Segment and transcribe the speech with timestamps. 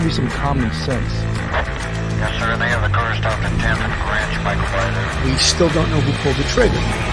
[0.00, 1.12] To be some common sense.
[1.12, 2.56] Yes, sir.
[2.56, 5.26] They have the car stopped 10th and Ranch by Collider.
[5.26, 7.09] We still don't know who pulled the trigger.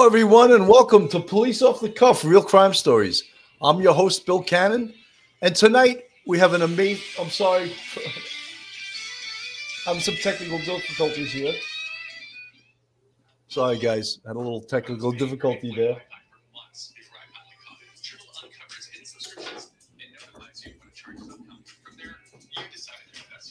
[0.00, 3.22] Hello, everyone, and welcome to Police Off the Cuff Real Crime Stories.
[3.60, 4.94] I'm your host, Bill Cannon,
[5.42, 7.04] and tonight we have an amazing.
[7.20, 7.70] I'm sorry,
[9.86, 11.52] I'm some technical difficulties here.
[13.48, 16.00] Sorry, guys, had a little technical difficulty there.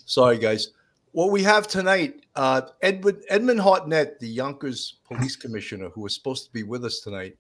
[0.08, 0.70] Sorry, guys.
[1.12, 6.46] What we have tonight, uh, Edward Edmund Hartnett, the Yonkers police commissioner, who was supposed
[6.46, 7.36] to be with us tonight,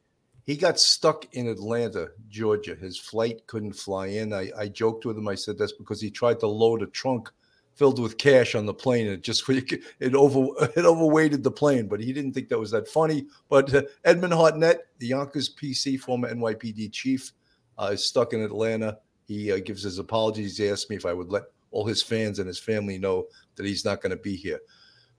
[0.45, 2.75] he got stuck in Atlanta, Georgia.
[2.75, 4.33] His flight couldn't fly in.
[4.33, 5.29] I, I joked with him.
[5.29, 7.31] I said that's because he tried to load a trunk
[7.75, 9.07] filled with cash on the plane.
[9.07, 12.71] And it just it over it overweighted the plane, but he didn't think that was
[12.71, 13.25] that funny.
[13.47, 17.31] But uh, Edmund Hartnett, the Yonkers PC, former NYPD chief,
[17.77, 18.97] uh, is stuck in Atlanta.
[19.29, 20.57] He uh, gives his apologies.
[20.57, 23.65] He asked me if I would let all his fans and his family know that
[23.65, 24.59] he's not going to be here.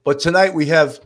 [0.05, 1.01] But tonight we have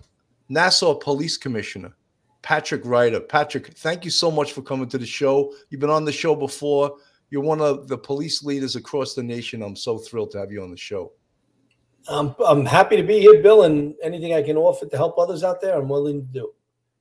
[0.49, 1.95] Nassau Police Commissioner
[2.43, 3.21] Patrick Ryder.
[3.21, 5.53] Patrick, thank you so much for coming to the show.
[5.71, 6.97] You've been on the show before.
[7.31, 9.63] You're one of the police leaders across the nation.
[9.63, 11.13] I'm so thrilled to have you on the show.
[12.07, 15.43] I'm, I'm happy to be here, Bill, and anything I can offer to help others
[15.43, 16.53] out there, I'm willing to do.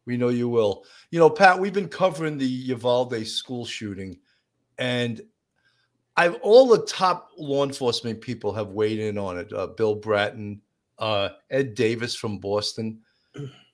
[0.06, 0.86] We know you will.
[1.12, 4.18] You know, Pat, we've been covering the Uvalde school shooting,
[4.78, 5.22] and
[6.16, 9.52] I've all the top law enforcement people have weighed in on it.
[9.52, 10.62] Uh, Bill Bratton,
[11.04, 13.02] uh, Ed Davis from Boston,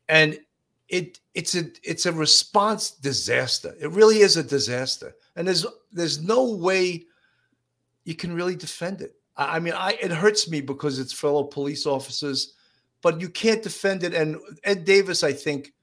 [0.10, 0.40] and
[0.88, 3.76] it it's a it's a response disaster.
[3.80, 7.06] It really is a disaster, and there's there's no way
[8.04, 9.14] you can really defend it.
[9.38, 12.56] I, I mean, I it hurts me because it's fellow police officers,
[13.04, 14.16] but you can't defend it.
[14.16, 15.74] And Ed Davis, I think,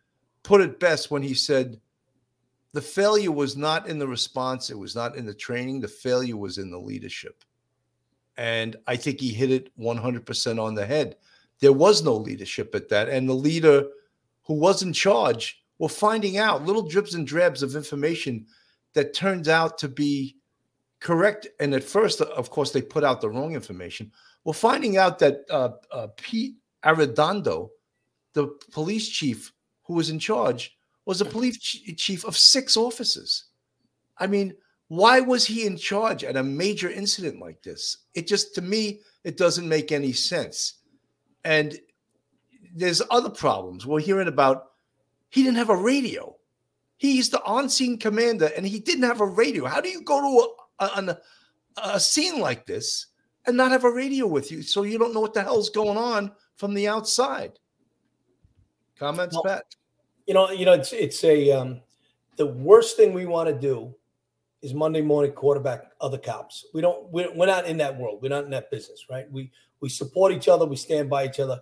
[0.43, 1.81] put it best when he said
[2.73, 6.37] the failure was not in the response, it was not in the training, the failure
[6.37, 7.45] was in the leadership.
[8.37, 11.17] And I think he hit it 100% on the head.
[11.61, 13.09] There was no leadership at that.
[13.09, 13.87] And the leader
[14.45, 18.47] who was in charge were finding out little drips and drabs of information
[18.95, 20.37] that turned out to be
[21.01, 21.47] correct.
[21.61, 24.11] And at first, of course, they put out the wrong information.
[24.45, 27.71] We're finding out that uh, uh, Pete Arredondo,
[28.33, 29.53] the police chief
[29.85, 33.47] who was in charge, was a police chief of six officers.
[34.19, 34.55] I mean,
[34.89, 37.99] why was he in charge at a major incident like this?
[38.15, 40.76] It just, to me, it doesn't make any sense.
[41.47, 41.79] And
[42.75, 43.87] there's other problems.
[43.87, 44.73] We're hearing about
[45.31, 46.35] he didn't have a radio.
[46.97, 49.65] He's the on-scene commander, and he didn't have a radio.
[49.65, 51.19] How do you go to a, a,
[51.95, 53.07] a scene like this
[53.47, 55.97] and not have a radio with you, so you don't know what the hell's going
[55.97, 57.53] on from the outside?
[58.99, 59.77] Comments, well, Pat?
[60.27, 61.81] You know, you know, it's it's a um,
[62.37, 63.95] the worst thing we want to do
[64.63, 66.67] is Monday morning quarterback other cops.
[66.75, 67.09] We don't.
[67.13, 68.19] We're, we're not in that world.
[68.21, 69.31] We're not in that business, right?
[69.31, 70.67] We we support each other.
[70.67, 71.61] We stand by each other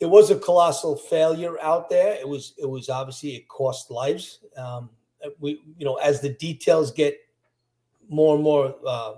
[0.00, 2.14] it was a colossal failure out there.
[2.14, 4.40] It was it was obviously it cost lives.
[4.56, 4.90] Um,
[5.40, 7.18] we you know as the details get
[8.08, 9.14] more and more uh,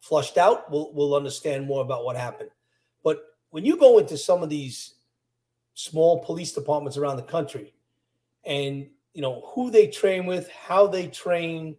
[0.00, 2.50] flushed out, we'll we'll understand more about what happened.
[3.04, 4.94] But when you go into some of these
[5.74, 7.72] small police departments around the country,
[8.44, 11.76] and you know who they train with, how they train,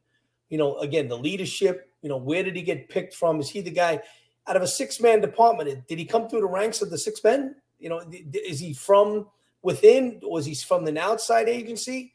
[0.49, 3.41] you know again the leadership, you know where did he get picked from?
[3.41, 4.01] Is he the guy
[4.47, 5.87] out of a six man department?
[5.87, 7.55] Did he come through the ranks of the six men?
[7.79, 9.27] You know, is he from
[9.61, 10.19] within?
[10.23, 12.13] Was he from an outside agency?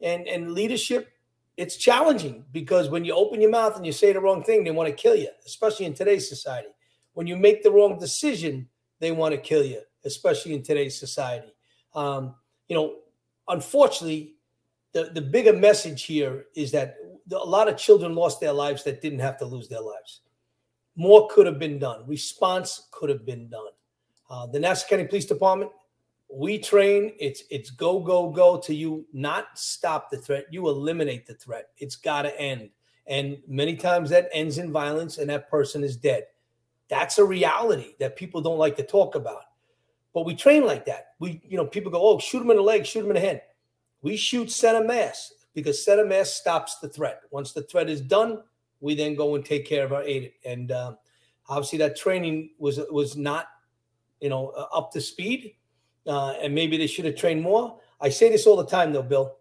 [0.00, 1.12] And and leadership,
[1.56, 4.70] it's challenging because when you open your mouth and you say the wrong thing, they
[4.70, 6.68] want to kill you, especially in today's society.
[7.14, 8.68] When you make the wrong decision,
[8.98, 11.54] they want to kill you, especially in today's society.
[11.94, 12.34] Um,
[12.68, 12.96] you know,
[13.46, 14.34] unfortunately,
[14.92, 16.96] the, the bigger message here is that
[17.30, 20.20] a lot of children lost their lives that didn't have to lose their lives.
[20.96, 22.06] More could have been done.
[22.06, 23.72] Response could have been done.
[24.30, 25.70] Uh, the Nassau County Police Department,
[26.32, 27.12] we train.
[27.18, 30.46] It's it's go go go to you not stop the threat.
[30.50, 31.68] You eliminate the threat.
[31.78, 32.70] It's got to end.
[33.06, 36.24] And many times that ends in violence, and that person is dead.
[36.88, 39.42] That's a reality that people don't like to talk about.
[40.14, 41.08] But we train like that.
[41.18, 43.20] We, you know, people go, oh, shoot him in the leg, shoot him in the
[43.20, 43.42] head.
[44.00, 47.22] We shoot center mass because center mass stops the threat.
[47.30, 48.42] Once the threat is done,
[48.84, 50.32] we then go and take care of our aid.
[50.44, 50.94] And uh,
[51.48, 53.46] obviously, that training was was not
[54.24, 55.54] you know, uh, up to speed.
[56.06, 57.78] Uh, and maybe they should have trained more.
[58.00, 59.36] I say this all the time, though, Bill.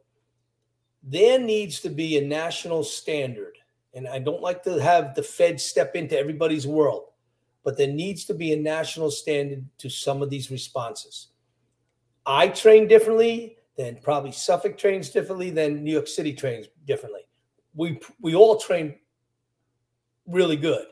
[1.02, 3.58] There needs to be a national standard.
[3.94, 7.06] And I don't like to have the Fed step into everybody's world,
[7.64, 11.28] but there needs to be a national standard to some of these responses.
[12.26, 17.22] I train differently than probably Suffolk trains differently than New York City trains differently.
[17.74, 18.96] We we all train
[20.28, 20.86] really good.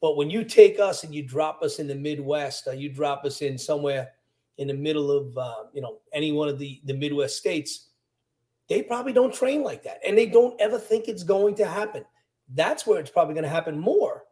[0.00, 3.24] But when you take us and you drop us in the Midwest, or you drop
[3.24, 4.12] us in somewhere
[4.58, 7.88] in the middle of uh, you know any one of the the Midwest states,
[8.68, 12.04] they probably don't train like that, and they don't ever think it's going to happen.
[12.54, 14.24] That's where it's probably going to happen more,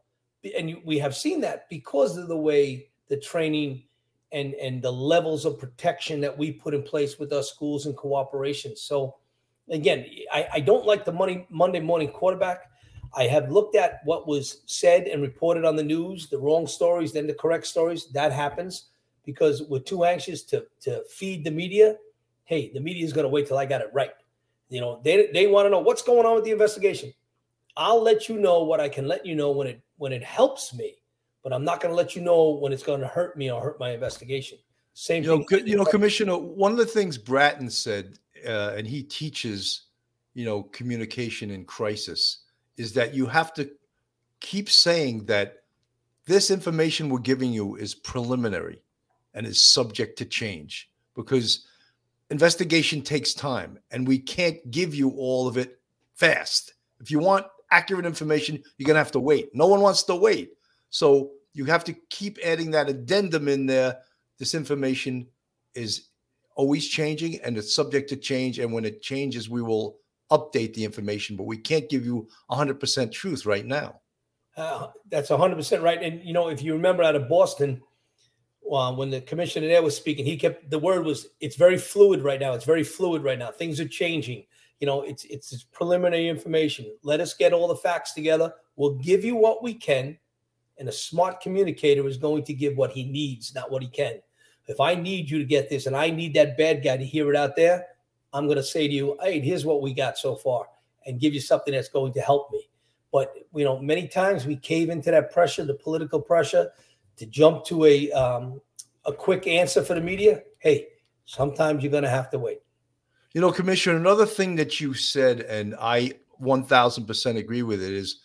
[0.57, 3.83] and you, we have seen that because of the way the training
[4.33, 7.97] and and the levels of protection that we put in place with our schools and
[7.97, 8.77] cooperation.
[8.77, 9.17] So
[9.71, 12.71] again, I, I don't like the money Monday morning quarterback.
[13.15, 17.13] I have looked at what was said and reported on the news, the wrong stories,
[17.13, 18.07] then the correct stories.
[18.09, 18.87] That happens
[19.25, 21.97] because we're too anxious to to feed the media.
[22.45, 24.13] Hey, the media is going to wait till I got it right.
[24.69, 27.13] You know, they they want to know what's going on with the investigation.
[27.77, 30.75] I'll let you know what I can let you know when it when it helps
[30.75, 30.97] me,
[31.43, 33.61] but I'm not going to let you know when it's going to hurt me or
[33.61, 34.59] hurt my investigation.
[34.95, 35.47] Same you thing.
[35.51, 39.83] Know, you know, Commissioner, one of the things Bratton said, uh, and he teaches,
[40.33, 42.45] you know, communication in crisis
[42.77, 43.71] is that you have to
[44.41, 45.63] keep saying that
[46.27, 48.83] this information we're giving you is preliminary
[49.35, 51.67] and is subject to change because
[52.31, 55.79] investigation takes time and we can't give you all of it
[56.15, 56.75] fast.
[57.01, 59.51] If you want accurate information, you're going to have to wait.
[59.55, 60.51] No one wants to wait.
[60.91, 63.99] So you have to keep adding that addendum in there.
[64.39, 65.27] This information
[65.75, 66.09] is
[66.55, 68.59] always changing and it's subject to change.
[68.59, 69.99] And when it changes, we will
[70.31, 74.01] update the information, but we can't give you 100% truth right now.
[74.57, 76.03] Uh, that's 100% right.
[76.03, 77.83] And, you know, if you remember out of Boston,
[78.73, 82.23] uh, when the commissioner there was speaking, he kept the word was it's very fluid
[82.23, 82.55] right now.
[82.55, 83.51] It's very fluid right now.
[83.51, 84.45] Things are changing.
[84.81, 86.91] You know, it's, it's it's preliminary information.
[87.03, 88.53] Let us get all the facts together.
[88.75, 90.19] We'll give you what we can,
[90.79, 94.21] and a smart communicator is going to give what he needs, not what he can.
[94.67, 97.31] If I need you to get this, and I need that bad guy to hear
[97.31, 97.87] it out there,
[98.37, 100.67] I'm going to say to you, hey, here's what we got so far,
[101.07, 102.69] and give you something that's going to help me.
[103.11, 106.71] But you know, many times we cave into that pressure, the political pressure,
[107.17, 108.61] to jump to a um,
[109.07, 110.43] a quick answer for the media.
[110.59, 110.89] Hey,
[111.25, 112.59] sometimes you're going to have to wait.
[113.33, 116.13] You know, Commissioner, another thing that you said, and I
[116.43, 118.21] 1000% agree with it, is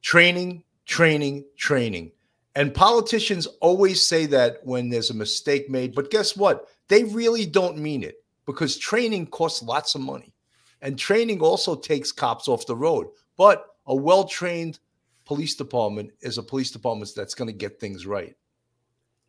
[0.00, 2.12] training, training, training.
[2.54, 6.68] And politicians always say that when there's a mistake made, but guess what?
[6.88, 10.34] They really don't mean it because training costs lots of money.
[10.82, 13.08] And training also takes cops off the road.
[13.36, 14.78] But a well trained
[15.24, 18.36] police department is a police department that's going to get things right.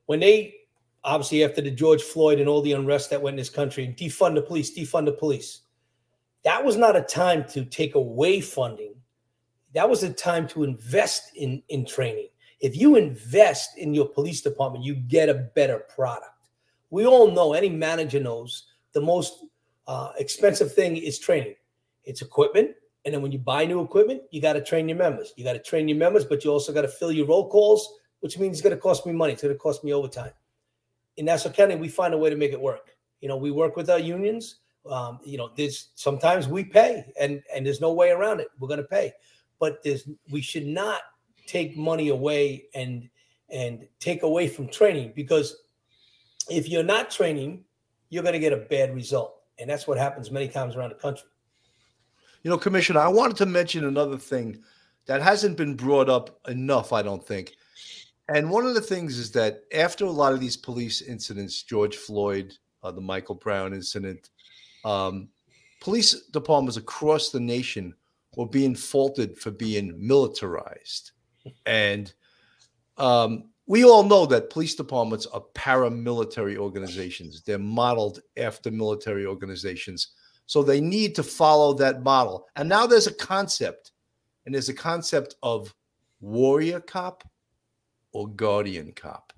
[0.05, 0.55] When they
[1.05, 4.35] obviously after the George Floyd and all the unrest that went in this country, defund
[4.35, 5.61] the police, defund the police.
[6.43, 8.95] That was not a time to take away funding.
[9.73, 12.27] That was a time to invest in, in training.
[12.59, 16.31] If you invest in your police department, you get a better product.
[16.89, 19.43] We all know, any manager knows the most
[19.85, 21.53] uh, expensive thing is training.
[22.05, 22.71] It's equipment.
[23.03, 25.33] And then when you buy new equipment, you got to train your members.
[25.35, 27.99] You got to train your members, but you also got to fill your roll calls,
[28.21, 29.33] which means it's going to cost me money.
[29.33, 30.31] It's going to cost me overtime.
[31.17, 32.95] In Nassau County, we find a way to make it work.
[33.21, 34.61] You know, we work with our unions.
[34.89, 38.47] Um, you know, there's sometimes we pay, and and there's no way around it.
[38.59, 39.13] We're going to pay,
[39.59, 41.01] but there's we should not
[41.47, 43.09] take money away and
[43.49, 45.63] and take away from training because
[46.49, 47.64] if you're not training,
[48.09, 49.41] you're going to get a bad result.
[49.59, 51.27] And that's what happens many times around the country.
[52.43, 54.61] You know, Commissioner, I wanted to mention another thing
[55.05, 57.55] that hasn't been brought up enough, I don't think.
[58.27, 61.95] And one of the things is that after a lot of these police incidents, George
[61.95, 64.29] Floyd, uh, the Michael Brown incident,
[64.83, 65.29] um,
[65.79, 67.93] police departments across the nation
[68.35, 71.11] were being faulted for being militarized.
[71.65, 72.11] And
[72.97, 77.41] um, we all know that police departments are paramilitary organizations.
[77.41, 80.09] They're modeled after military organizations.
[80.45, 82.47] So they need to follow that model.
[82.55, 83.91] And now there's a concept,
[84.45, 85.73] and there's a concept of
[86.21, 87.27] warrior cop
[88.11, 89.33] or guardian cop.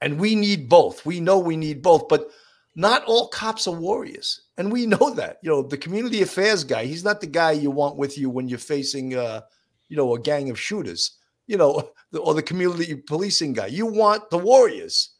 [0.00, 1.04] And we need both.
[1.04, 2.28] We know we need both, but
[2.76, 4.42] not all cops are warriors.
[4.56, 5.38] And we know that.
[5.42, 8.48] You know, the community affairs guy, he's not the guy you want with you when
[8.48, 9.40] you're facing uh,
[9.88, 13.66] you know, a gang of shooters you know, or the community policing guy.
[13.66, 15.10] You want the warriors,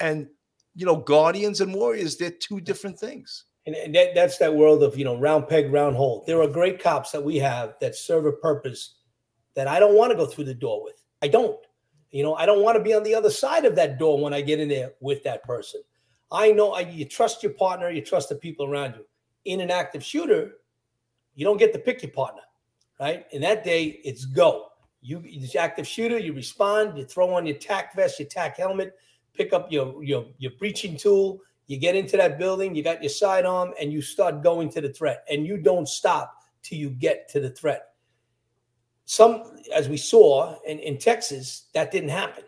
[0.00, 0.28] and
[0.74, 2.16] you know, guardians and warriors.
[2.16, 3.44] They're two different things.
[3.66, 6.22] And, that, that's that world of you know, round peg, round hole.
[6.26, 8.96] There are great cops that we have that serve a purpose
[9.54, 11.02] that I don't want to go through the door with.
[11.22, 11.58] I don't.
[12.10, 14.32] You know, I don't want to be on the other side of that door when
[14.32, 15.80] I get in there with that person.
[16.30, 19.04] I know I, you trust your partner, you trust the people around you.
[19.46, 20.52] In an active shooter,
[21.34, 22.42] you don't get to pick your partner,
[23.00, 23.26] right?
[23.32, 24.68] And that day, it's go.
[25.06, 28.94] You, it's active shooter, you respond, you throw on your tack vest, your tack helmet,
[29.34, 33.10] pick up your your your breaching tool, you get into that building, you got your
[33.10, 36.32] sidearm, and you start going to the threat, and you don't stop
[36.62, 37.88] till you get to the threat.
[39.04, 42.44] Some, as we saw in, in Texas, that didn't happen.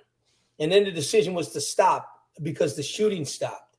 [0.58, 2.08] And then the decision was to stop
[2.42, 3.76] because the shooting stopped.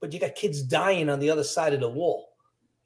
[0.00, 2.30] But you got kids dying on the other side of the wall.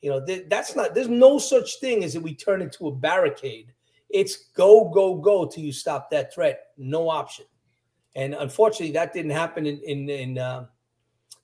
[0.02, 2.94] You know, th- that's not, there's no such thing as that we turn into a
[2.94, 3.72] barricade.
[4.12, 6.60] It's go, go, go till you stop that threat.
[6.76, 7.44] No option.
[8.16, 10.66] And unfortunately, that didn't happen in, in, in, uh,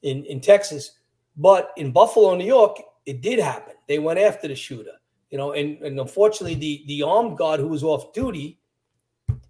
[0.03, 0.93] in, in Texas.
[1.37, 3.75] But in Buffalo, New York, it did happen.
[3.89, 4.93] They went after the shooter,
[5.31, 8.59] you know, and, and unfortunately, the, the armed guard who was off duty,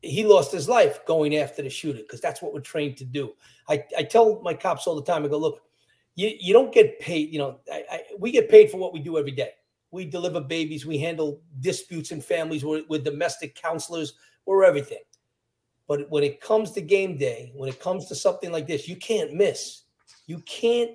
[0.02, 3.32] he lost his life going after the shooter because that's what we're trained to do.
[3.68, 5.62] I, I tell my cops all the time, I go, look,
[6.16, 9.00] you, you don't get paid, you know, I, I, we get paid for what we
[9.00, 9.50] do every day.
[9.96, 14.12] We deliver babies, we handle disputes in families, we're, we're domestic counselors,
[14.44, 15.00] we're everything.
[15.88, 18.96] But when it comes to game day, when it comes to something like this, you
[18.96, 19.84] can't miss.
[20.26, 20.90] You can't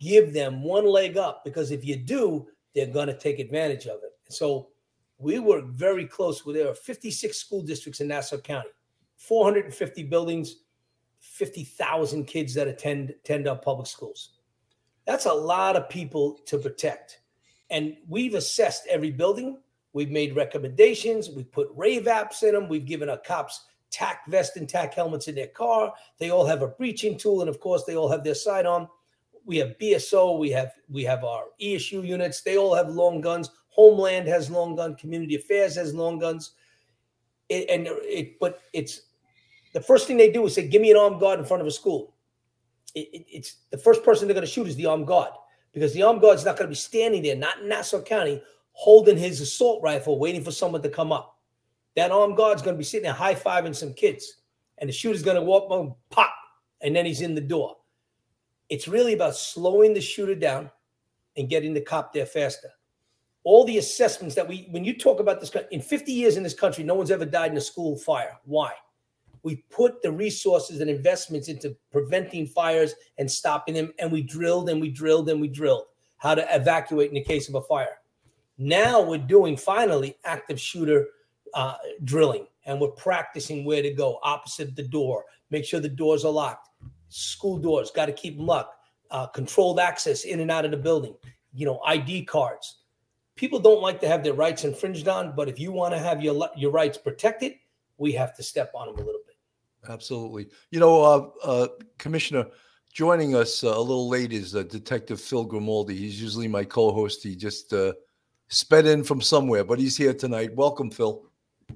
[0.00, 4.00] give them one leg up because if you do, they're going to take advantage of
[4.02, 4.12] it.
[4.28, 4.68] So
[5.16, 8.68] we work very close with there are 56 school districts in Nassau County,
[9.16, 10.56] 450 buildings,
[11.20, 14.34] 50,000 kids that attend attend our public schools.
[15.06, 17.21] That's a lot of people to protect.
[17.72, 19.58] And we've assessed every building.
[19.94, 21.30] We've made recommendations.
[21.30, 22.68] We've put rave apps in them.
[22.68, 25.92] We've given our cops tack vest and tack helmets in their car.
[26.18, 28.88] They all have a breaching tool, and of course, they all have their sidearm.
[29.44, 30.38] We have BSO.
[30.38, 32.42] We have we have our ESU units.
[32.42, 33.50] They all have long guns.
[33.68, 34.94] Homeland has long gun.
[34.94, 36.52] Community Affairs has long guns.
[37.48, 39.02] It, and it, but it's
[39.72, 41.66] the first thing they do is say, "Give me an armed guard in front of
[41.66, 42.14] a school."
[42.94, 45.32] It, it, it's the first person they're going to shoot is the armed guard
[45.72, 49.16] because the armed guard's not going to be standing there, not in Nassau County, holding
[49.16, 51.38] his assault rifle, waiting for someone to come up.
[51.96, 54.36] That armed guard's going to be sitting there high fiving some kids,
[54.78, 56.32] and the shooter's going to walk, boom, pop,
[56.80, 57.76] and then he's in the door.
[58.68, 60.70] It's really about slowing the shooter down
[61.36, 62.68] and getting the cop there faster.
[63.44, 66.54] All the assessments that we, when you talk about this, in 50 years in this
[66.54, 68.38] country, no one's ever died in a school fire.
[68.44, 68.72] Why?
[69.42, 74.68] We put the resources and investments into preventing fires and stopping them, and we drilled
[74.68, 75.86] and we drilled and we drilled
[76.18, 77.98] how to evacuate in the case of a fire.
[78.56, 81.06] Now we're doing finally active shooter
[81.52, 85.24] uh, drilling and we're practicing where to go opposite the door.
[85.50, 86.68] Make sure the doors are locked.
[87.08, 88.76] School doors, got to keep them locked.
[89.10, 91.14] Uh, controlled access in and out of the building.
[91.52, 92.78] You know, ID cards.
[93.34, 96.22] People don't like to have their rights infringed on, but if you want to have
[96.22, 97.54] your your rights protected,
[97.98, 99.21] we have to step on them a little bit.
[99.88, 100.48] Absolutely.
[100.70, 102.46] You know, uh, uh, Commissioner,
[102.92, 105.96] joining us uh, a little late is uh, Detective Phil Grimaldi.
[105.96, 107.22] He's usually my co-host.
[107.22, 107.92] He just uh,
[108.48, 110.54] sped in from somewhere, but he's here tonight.
[110.54, 111.24] Welcome, Phil.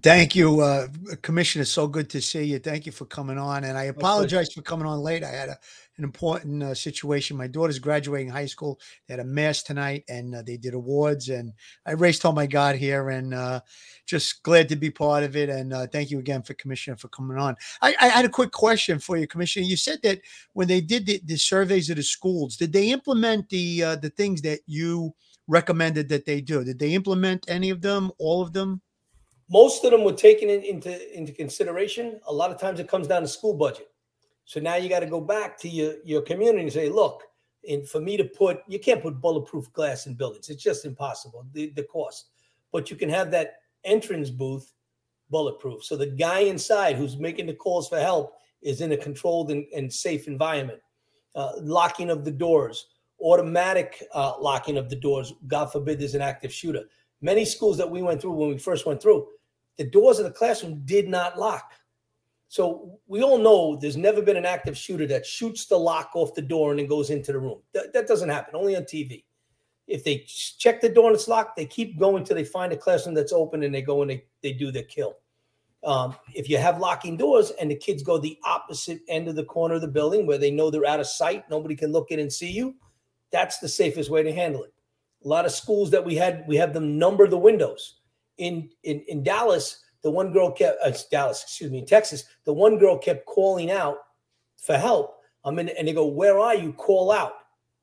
[0.02, 0.88] Thank you, uh,
[1.22, 1.64] Commissioner.
[1.64, 2.58] So good to see you.
[2.58, 3.64] Thank you for coming on.
[3.64, 5.22] And I apologize for coming on late.
[5.22, 5.58] I had a,
[5.96, 7.36] an important uh, situation.
[7.36, 8.80] My daughter's graduating high school.
[9.06, 11.28] They had a mass tonight, and uh, they did awards.
[11.28, 11.52] And
[11.86, 12.36] I raced home.
[12.38, 13.60] I got here, and uh,
[14.06, 15.48] just glad to be part of it.
[15.48, 17.54] And uh, thank you again for Commissioner for coming on.
[17.80, 19.66] I, I, had a quick question for you, Commissioner.
[19.66, 20.20] You said that
[20.52, 24.10] when they did the, the surveys of the schools, did they implement the uh, the
[24.10, 25.14] things that you
[25.46, 26.64] recommended that they do?
[26.64, 28.10] Did they implement any of them?
[28.18, 28.82] All of them?
[29.48, 32.20] Most of them were taken in, into into consideration.
[32.26, 33.88] A lot of times it comes down to school budget.
[34.44, 37.22] So now you got to go back to your your community and say, look,
[37.68, 40.48] and for me to put, you can't put bulletproof glass in buildings.
[40.48, 41.46] It's just impossible.
[41.52, 42.30] The the cost,
[42.72, 44.72] but you can have that entrance booth
[45.30, 45.84] bulletproof.
[45.84, 49.64] So the guy inside who's making the calls for help is in a controlled and,
[49.74, 50.80] and safe environment.
[51.34, 52.86] Uh, locking of the doors,
[53.20, 55.34] automatic uh, locking of the doors.
[55.46, 56.84] God forbid there's an active shooter.
[57.20, 59.26] Many schools that we went through when we first went through,
[59.76, 61.73] the doors of the classroom did not lock.
[62.49, 66.35] So we all know there's never been an active shooter that shoots the lock off
[66.35, 67.61] the door and then goes into the room.
[67.75, 69.25] That, that doesn't happen, only on TV.
[69.87, 72.76] If they check the door and it's locked, they keep going till they find a
[72.76, 75.16] classroom that's open and they go and they, they do their kill.
[75.85, 79.45] Um, if you have locking doors and the kids go the opposite end of the
[79.45, 82.18] corner of the building where they know they're out of sight, nobody can look in
[82.18, 82.75] and see you,
[83.30, 84.73] that's the safest way to handle it.
[85.25, 87.95] A lot of schools that we had, we have them number the windows.
[88.38, 92.52] In in in Dallas, the one girl kept uh, Dallas, excuse me, in Texas, the
[92.52, 93.99] one girl kept calling out
[94.57, 95.16] for help.
[95.45, 96.73] I'm in, and they go, "Where are you?
[96.73, 97.33] Call out."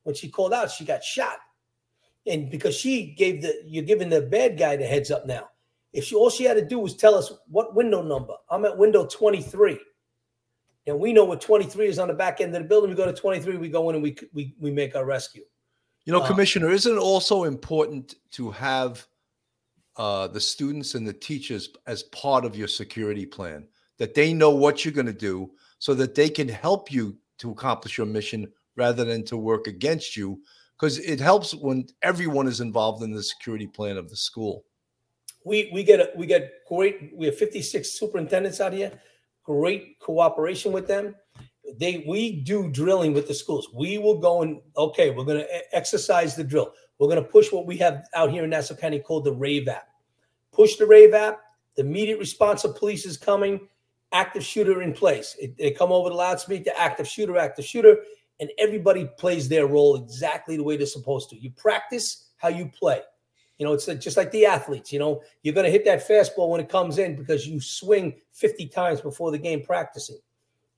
[0.03, 1.37] When she called out, she got shot,
[2.27, 5.49] and because she gave the you're giving the bad guy the heads up now.
[5.93, 8.33] If she all she had to do was tell us what window number.
[8.49, 9.79] I'm at window 23.
[10.85, 12.89] And we know what 23 is on the back end of the building.
[12.89, 15.43] We go to 23, we go in and we we we make our rescue.
[16.05, 19.07] You know, Uh, Commissioner, isn't it also important to have
[19.97, 23.67] uh, the students and the teachers as part of your security plan?
[23.99, 27.51] That they know what you're going to do so that they can help you to
[27.51, 30.41] accomplish your mission rather than to work against you.
[30.79, 34.65] Because it helps when everyone is involved in the security plan of the school.
[35.45, 38.91] we we get a, we get great we have 56 superintendents out here
[39.43, 41.15] great cooperation with them
[41.77, 45.75] they we do drilling with the schools we will go and okay we're going to
[45.75, 48.99] exercise the drill we're going to push what we have out here in nassau county
[48.99, 49.87] called the rave app
[50.51, 51.39] push the rave app
[51.75, 53.67] the immediate response of police is coming
[54.11, 57.97] active shooter in place it, they come over the loudspeaker active shooter active shooter
[58.39, 62.67] and everybody plays their role exactly the way they're supposed to you practice how you
[62.77, 63.01] play
[63.59, 64.91] you know, it's just like the athletes.
[64.91, 68.15] You know, you're going to hit that fastball when it comes in because you swing
[68.31, 70.17] 50 times before the game practicing.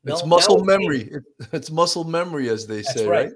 [0.03, 1.09] It's muscle memory.
[1.11, 3.25] It- It's muscle memory, as they That's say, right.
[3.27, 3.33] right?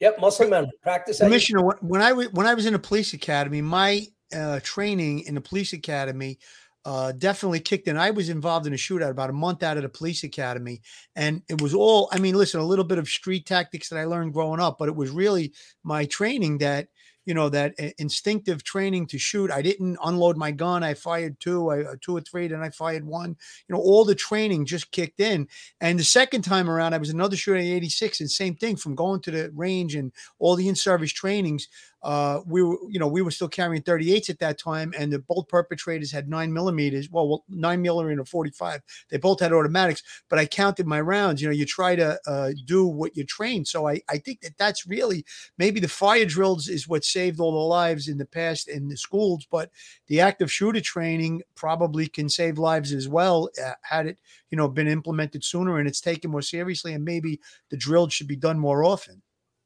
[0.00, 0.70] Yep, muscle memory.
[0.82, 1.20] Practice.
[1.20, 5.34] you- Commissioner, when- I when I was in the police academy, my uh, training in
[5.34, 6.38] the police academy
[6.86, 7.98] uh, definitely kicked in.
[7.98, 10.80] I was involved in a shootout about a month out of the police academy,
[11.14, 12.08] and it was all.
[12.12, 14.88] I mean, listen, a little bit of street tactics that I learned growing up, but
[14.88, 15.52] it was really
[15.82, 16.88] my training that
[17.26, 19.50] you know that instinctive training to shoot.
[19.50, 20.82] I didn't unload my gun.
[20.82, 23.36] I fired two, I, uh, two or three, then I fired one.
[23.68, 25.48] You know, all the training just kicked in.
[25.80, 28.94] And the second time around, I was another shooter in '86, and same thing from
[28.94, 31.68] going to the range and all the in-service trainings
[32.02, 35.18] uh, we were, you know, we were still carrying 38s at that time, and the
[35.18, 37.10] both perpetrators had nine millimeters.
[37.10, 38.80] Well, nine millimeter and a 45.
[39.10, 41.42] They both had automatics, but I counted my rounds.
[41.42, 43.64] You know, you try to uh, do what you train.
[43.64, 45.24] So I, I think that that's really
[45.58, 48.96] maybe the fire drills is what saved all the lives in the past in the
[48.96, 49.70] schools, but
[50.06, 53.50] the active shooter training probably can save lives as well.
[53.62, 54.18] Uh, had it,
[54.50, 58.28] you know, been implemented sooner and it's taken more seriously, and maybe the drill should
[58.28, 59.22] be done more often.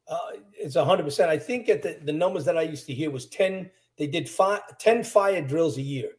[0.06, 0.18] Uh,
[0.52, 1.30] it's hundred percent.
[1.30, 3.70] I think at the, the numbers that I used to hear was ten.
[3.96, 6.10] They did five, 10 fire drills a year.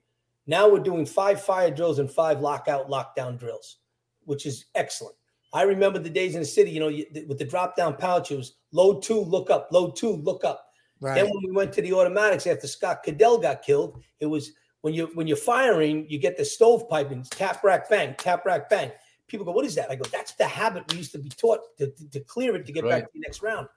[0.48, 3.78] Now we're doing five fire drills and five lockout lockdown drills,
[4.24, 5.16] which is excellent.
[5.54, 8.32] I remember the days in the city, you know, you, with the drop down pouch,
[8.32, 10.68] it was load two, look up, load two, look up.
[11.00, 11.16] Right.
[11.16, 14.94] Then when we went to the automatics after Scott Gadell got killed, it was when
[14.94, 18.92] you when you're firing, you get the stovepipe and tap rack bang, tap rack bang.
[19.36, 21.60] People go, "What is that?" I go, "That's the habit we used to be taught
[21.78, 23.02] to, to, to clear it to get Right.
[23.02, 23.68] back to the next round."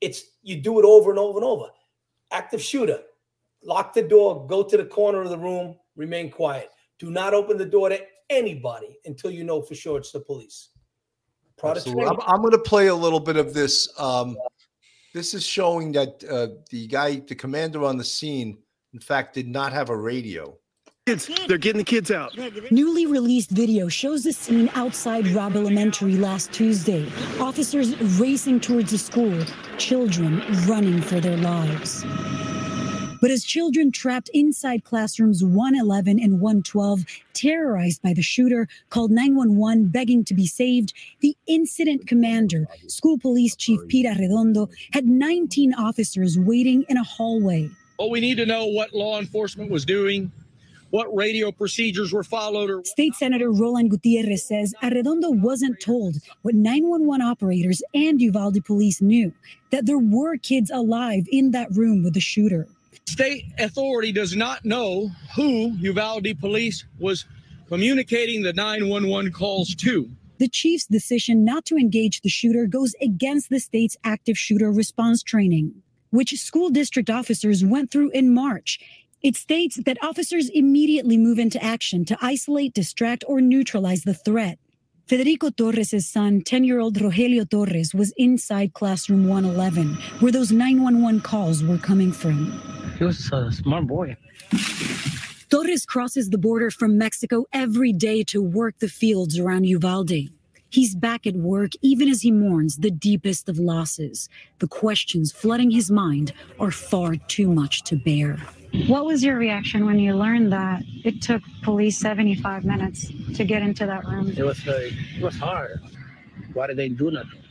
[0.00, 1.66] It's you do it over and over and over.
[2.30, 3.02] Active shooter,
[3.62, 6.70] lock the door, go to the corner of the room, remain quiet.
[6.98, 10.70] Do not open the door to anybody until you know for sure it's the police.
[11.62, 12.04] Absolutely.
[12.06, 12.20] I'm.
[12.26, 13.88] I'm going to play a little bit of this.
[13.98, 14.36] Um,
[15.12, 18.58] this is showing that uh, the guy, the commander on the scene,
[18.92, 20.56] in fact, did not have a radio.
[21.08, 22.36] Kids, they're getting the kids out.
[22.70, 27.10] Newly released video shows the scene outside Robb Elementary last Tuesday.
[27.40, 29.42] Officers racing towards the school,
[29.78, 32.04] children running for their lives.
[33.22, 39.86] But as children trapped inside classrooms 111 and 112, terrorized by the shooter, called 911
[39.86, 46.38] begging to be saved, the incident commander, school police chief Pete Arredondo, had 19 officers
[46.38, 47.70] waiting in a hallway.
[47.98, 50.30] Well, we need to know what law enforcement was doing,
[50.90, 56.54] what radio procedures were followed, or State Senator Roland Gutierrez says Arredondo wasn't told what
[56.54, 59.32] 911 operators and Uvalde police knew
[59.70, 62.66] that there were kids alive in that room with the shooter.
[63.06, 67.26] state authority does not know who Uvalde police was
[67.68, 70.10] communicating the 911 calls to.
[70.38, 75.22] The chief's decision not to engage the shooter goes against the state's active shooter response
[75.22, 75.74] training,
[76.10, 78.78] which school district officers went through in March.
[79.20, 84.58] It states that officers immediately move into action to isolate, distract, or neutralize the threat.
[85.08, 91.20] Federico Torres' son, 10 year old Rogelio Torres, was inside classroom 111, where those 911
[91.22, 92.60] calls were coming from.
[92.98, 94.16] He was a smart boy.
[95.48, 100.28] Torres crosses the border from Mexico every day to work the fields around Uvalde.
[100.70, 104.28] He's back at work even as he mourns the deepest of losses.
[104.58, 108.36] The questions flooding his mind are far too much to bear.
[108.86, 113.62] What was your reaction when you learned that it took police 75 minutes to get
[113.62, 114.32] into that room?
[114.36, 115.80] It was like, it was hard.
[116.52, 117.42] Why did they do nothing?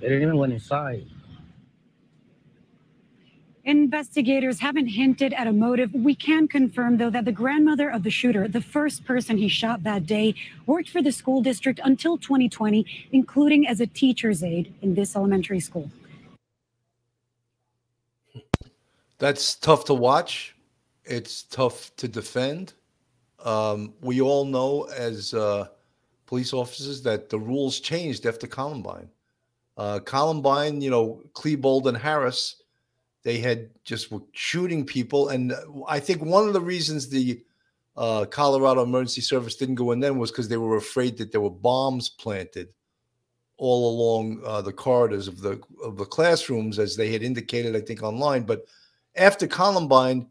[0.00, 1.06] They didn't even went inside.
[3.64, 5.92] Investigators haven't hinted at a motive.
[5.92, 9.82] We can confirm, though, that the grandmother of the shooter, the first person he shot
[9.82, 14.94] that day, worked for the school district until 2020, including as a teacher's aide in
[14.94, 15.90] this elementary school.
[19.18, 20.54] That's tough to watch.
[21.04, 22.74] It's tough to defend.
[23.44, 25.68] Um, we all know as uh,
[26.26, 29.08] police officers that the rules changed after Columbine.
[29.76, 32.62] Uh, Columbine, you know, Klebold and Harris,
[33.22, 35.52] they had just were shooting people, and
[35.88, 37.42] I think one of the reasons the
[37.96, 41.40] uh, Colorado Emergency Service didn't go in then was because they were afraid that there
[41.40, 42.68] were bombs planted
[43.58, 47.80] all along uh, the corridors of the of the classrooms, as they had indicated, I
[47.80, 48.44] think online.
[48.44, 48.66] But
[49.16, 50.28] after Columbine,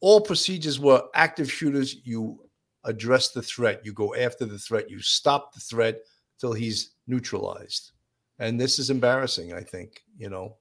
[0.00, 1.96] all procedures were active shooters.
[2.04, 2.40] You
[2.84, 6.00] address the threat, you go after the threat, you stop the threat
[6.38, 7.92] till he's neutralized.
[8.38, 9.52] And this is embarrassing.
[9.52, 10.56] I think you know.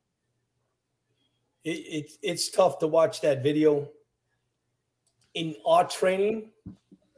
[1.63, 3.89] It, it, it's tough to watch that video.
[5.33, 6.51] In our training,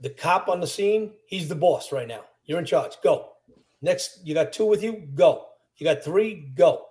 [0.02, 2.22] the cop on the scene, he's the boss right now.
[2.46, 2.93] You're in charge.
[3.04, 3.34] Go.
[3.82, 5.48] Next, you got two with you, go.
[5.78, 6.86] You got three, go.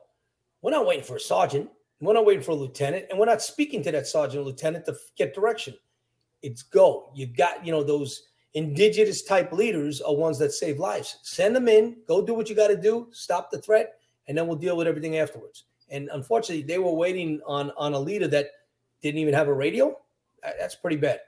[0.63, 1.69] We're not waiting for a sergeant.
[2.01, 4.85] We're not waiting for a lieutenant, and we're not speaking to that sergeant or lieutenant
[4.87, 5.75] to get direction.
[6.43, 7.11] It's go.
[7.15, 11.19] You've got, you know, those indigenous type leaders are ones that save lives.
[11.23, 13.95] Send them in, go do what you got to do, stop the threat,
[14.29, 15.65] and then we'll deal with everything afterwards.
[15.89, 18.49] And unfortunately, they were waiting on on a leader that
[19.01, 19.97] didn't even have a radio.
[20.43, 21.21] That's pretty bad.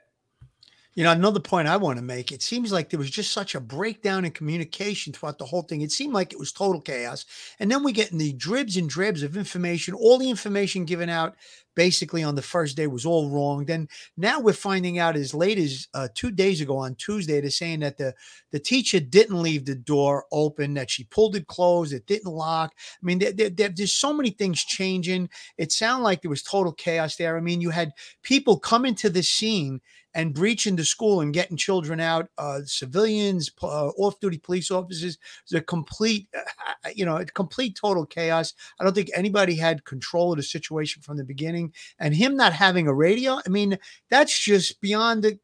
[0.95, 3.55] You know, another point I want to make it seems like there was just such
[3.55, 5.81] a breakdown in communication throughout the whole thing.
[5.81, 7.25] It seemed like it was total chaos.
[7.59, 9.93] And then we get in the dribs and dribs of information.
[9.93, 11.35] All the information given out
[11.79, 13.63] basically on the first day was all wrong.
[13.63, 13.87] Then
[14.17, 17.79] now we're finding out as late as uh, two days ago on Tuesday, they're saying
[17.79, 18.13] that the,
[18.51, 22.73] the teacher didn't leave the door open, that she pulled it closed, it didn't lock.
[23.01, 25.29] I mean, there, there, there's so many things changing.
[25.57, 27.37] It sounded like there was total chaos there.
[27.37, 29.79] I mean, you had people come into the scene
[30.15, 35.19] and breaching the school and getting children out, uh, civilians, uh, off-duty police officers.
[35.43, 38.55] It's a complete, uh, you know, complete total chaos.
[38.79, 41.68] I don't think anybody had control of the situation from the beginning.
[41.99, 43.77] And him not having a radio, I mean,
[44.09, 45.39] that's just beyond the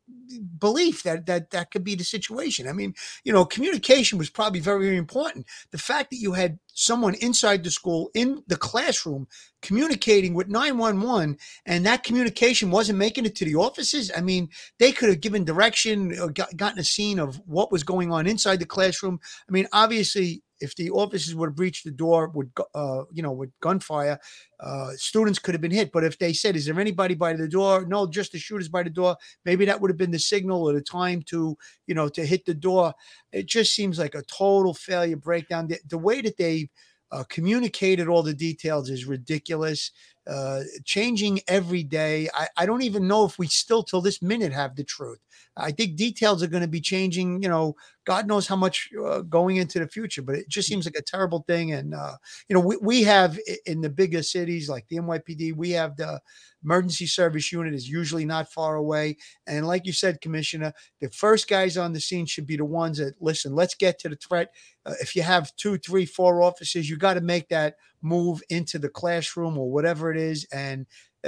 [0.60, 2.68] belief that that that could be the situation.
[2.68, 5.46] I mean, you know, communication was probably very, very important.
[5.72, 9.28] The fact that you had someone inside the school in the classroom
[9.62, 14.92] communicating with 911 and that communication wasn't making it to the offices i mean they
[14.92, 18.60] could have given direction or got, gotten a scene of what was going on inside
[18.60, 23.04] the classroom i mean obviously if the officers would have breached the door with uh,
[23.12, 24.20] you know with gunfire
[24.60, 27.48] uh, students could have been hit but if they said is there anybody by the
[27.48, 30.64] door no just the shooters by the door maybe that would have been the signal
[30.64, 32.94] or the time to you know to hit the door
[33.32, 36.70] it just seems like a total failure breakdown the, the way that they
[37.12, 39.92] uh, communicated all the details is ridiculous
[40.28, 42.28] uh, changing every day.
[42.34, 45.20] I, I don't even know if we still till this minute have the truth.
[45.56, 47.44] I think details are going to be changing.
[47.44, 50.86] You know, God knows how much uh, going into the future, but it just seems
[50.86, 51.74] like a terrible thing.
[51.74, 55.72] And uh, you know, we, we have in the bigger cities like the NYPD, we
[55.72, 56.22] have the
[56.64, 59.18] emergency service unit is usually not far away.
[59.48, 62.98] And like you said, Commissioner, the first guys on the scene should be the ones
[62.98, 63.56] that listen.
[63.56, 64.50] Let's get to the threat.
[64.86, 68.80] Uh, if you have two, three, four officers, you got to make that move into
[68.80, 70.46] the classroom or whatever it is.
[70.52, 70.86] And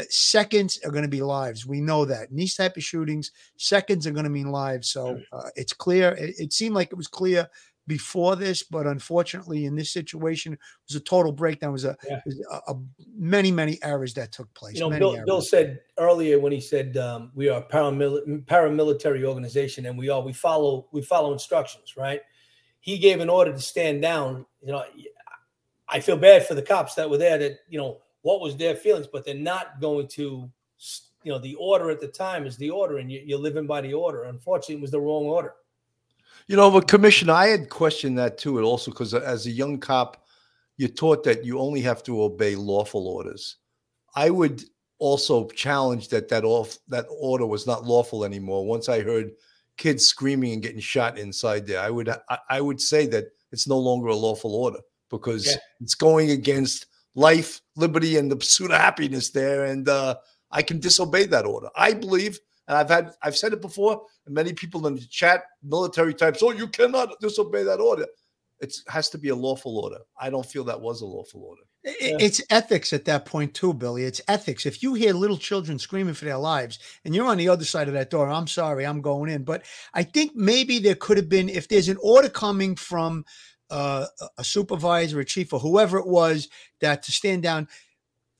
[0.09, 1.65] seconds are going to be lives.
[1.65, 4.89] We know that in these type of shootings, seconds are going to mean lives.
[4.89, 6.11] So uh, it's clear.
[6.11, 7.47] It, it, seemed like it was clear
[7.87, 11.69] before this, but unfortunately, in this situation, it was a total breakdown.
[11.69, 12.19] It was a, yeah.
[12.25, 12.75] was a, a
[13.17, 14.75] many many errors that took place.
[14.75, 19.23] You know, Bill, Bill, said earlier when he said um, we are a paramil- paramilitary
[19.23, 22.21] organization and we all we follow we follow instructions, right?
[22.81, 24.45] He gave an order to stand down.
[24.61, 24.83] You know,
[25.89, 28.75] I feel bad for the cops that were there that, you know, what was their
[28.75, 30.49] feelings, but they're not going to,
[31.23, 33.81] you know, the order at the time is the order and you, are living by
[33.81, 34.23] the order.
[34.23, 35.53] Unfortunately, it was the wrong order.
[36.47, 39.79] You know, but Commissioner, I had questioned that too, and also because as a young
[39.79, 40.25] cop,
[40.77, 43.57] you're taught that you only have to obey lawful orders.
[44.15, 44.63] I would
[44.99, 48.65] also challenge that that off that order was not lawful anymore.
[48.65, 49.31] Once I heard
[49.75, 53.67] kids screaming and getting shot inside there, I would I, I would say that it's
[53.67, 55.57] no longer a lawful order because yeah.
[55.81, 56.85] it's going against
[57.17, 59.65] life, liberty, and the pursuit of happiness there.
[59.65, 60.15] And uh,
[60.51, 61.69] I can disobey that order.
[61.75, 65.41] I believe, and I've had, I've said it before, and many people in the chat,
[65.63, 68.05] military types, oh, you cannot disobey that order.
[68.59, 69.99] It has to be a lawful order.
[70.19, 71.61] I don't feel that was a lawful order.
[71.83, 74.03] It's ethics at that point too, Billy.
[74.03, 74.65] It's ethics.
[74.65, 77.87] If you hear little children screaming for their lives and you're on the other side
[77.87, 79.43] of that door, I'm sorry, I'm going in.
[79.43, 83.23] But I think maybe there could have been, if there's an order coming from
[83.69, 84.05] uh,
[84.37, 86.47] a supervisor, a chief, or whoever it was
[86.81, 87.67] that to stand down.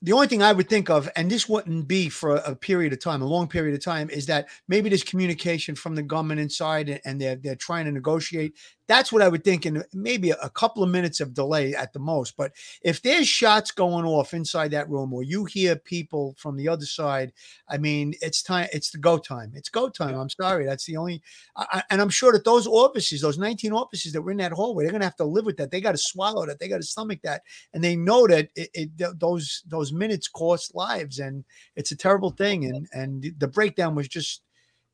[0.00, 3.00] The only thing I would think of, and this wouldn't be for a period of
[3.00, 7.00] time, a long period of time, is that maybe there's communication from the government inside,
[7.04, 8.54] and they're they're trying to negotiate.
[8.88, 11.98] That's what I would think, in maybe a couple of minutes of delay at the
[11.98, 12.36] most.
[12.36, 16.68] But if there's shots going off inside that room, or you hear people from the
[16.68, 17.32] other side,
[17.68, 18.68] I mean, it's time.
[18.72, 19.52] It's the go time.
[19.54, 20.18] It's go time.
[20.18, 20.64] I'm sorry.
[20.64, 21.22] That's the only.
[21.54, 24.84] I, and I'm sure that those offices, those 19 offices that were in that hallway,
[24.84, 25.70] they're going to have to live with that.
[25.70, 26.58] They got to swallow that.
[26.58, 27.42] They got to stomach that,
[27.74, 31.44] and they know that it, it, those those minutes cost lives, and
[31.76, 32.64] it's a terrible thing.
[32.64, 34.42] And and the breakdown was just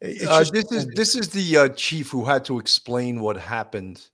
[0.02, 4.07] uh, this is this is the uh, chief who had to explain what happened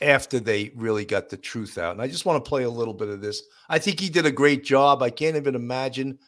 [0.00, 1.92] after they really got the truth out.
[1.92, 3.42] And I just want to play a little bit of this.
[3.68, 5.02] I think he did a great job.
[5.02, 6.18] I can't even imagine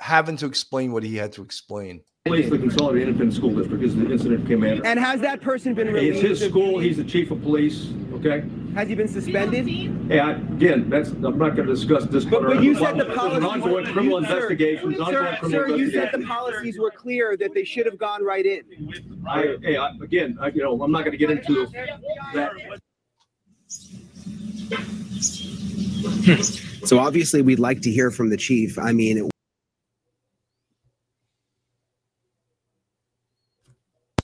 [0.00, 2.02] having to explain what he had to explain.
[2.24, 4.84] Police, the Consolidated Independent School District is the incident commander.
[4.84, 6.22] And has that person been released?
[6.22, 6.78] It's his school.
[6.78, 7.88] He's the chief of police.
[8.12, 8.44] Okay.
[8.74, 9.66] Has he been suspended?
[9.66, 12.24] Hey, again, that's I'm not going to discuss this.
[12.24, 13.44] But, but you said the policies.
[13.44, 14.94] ongoing criminal you, investigation.
[14.96, 18.46] Sir, sir, sir you said the policies were clear that they should have gone right
[18.46, 18.62] in.
[19.28, 21.66] I, hey, I, again, I, you know, I'm not going to get into
[22.34, 22.80] that.
[26.24, 26.40] Hmm.
[26.86, 28.78] so obviously, we'd like to hear from the chief.
[28.78, 29.18] I mean.
[29.18, 29.30] it-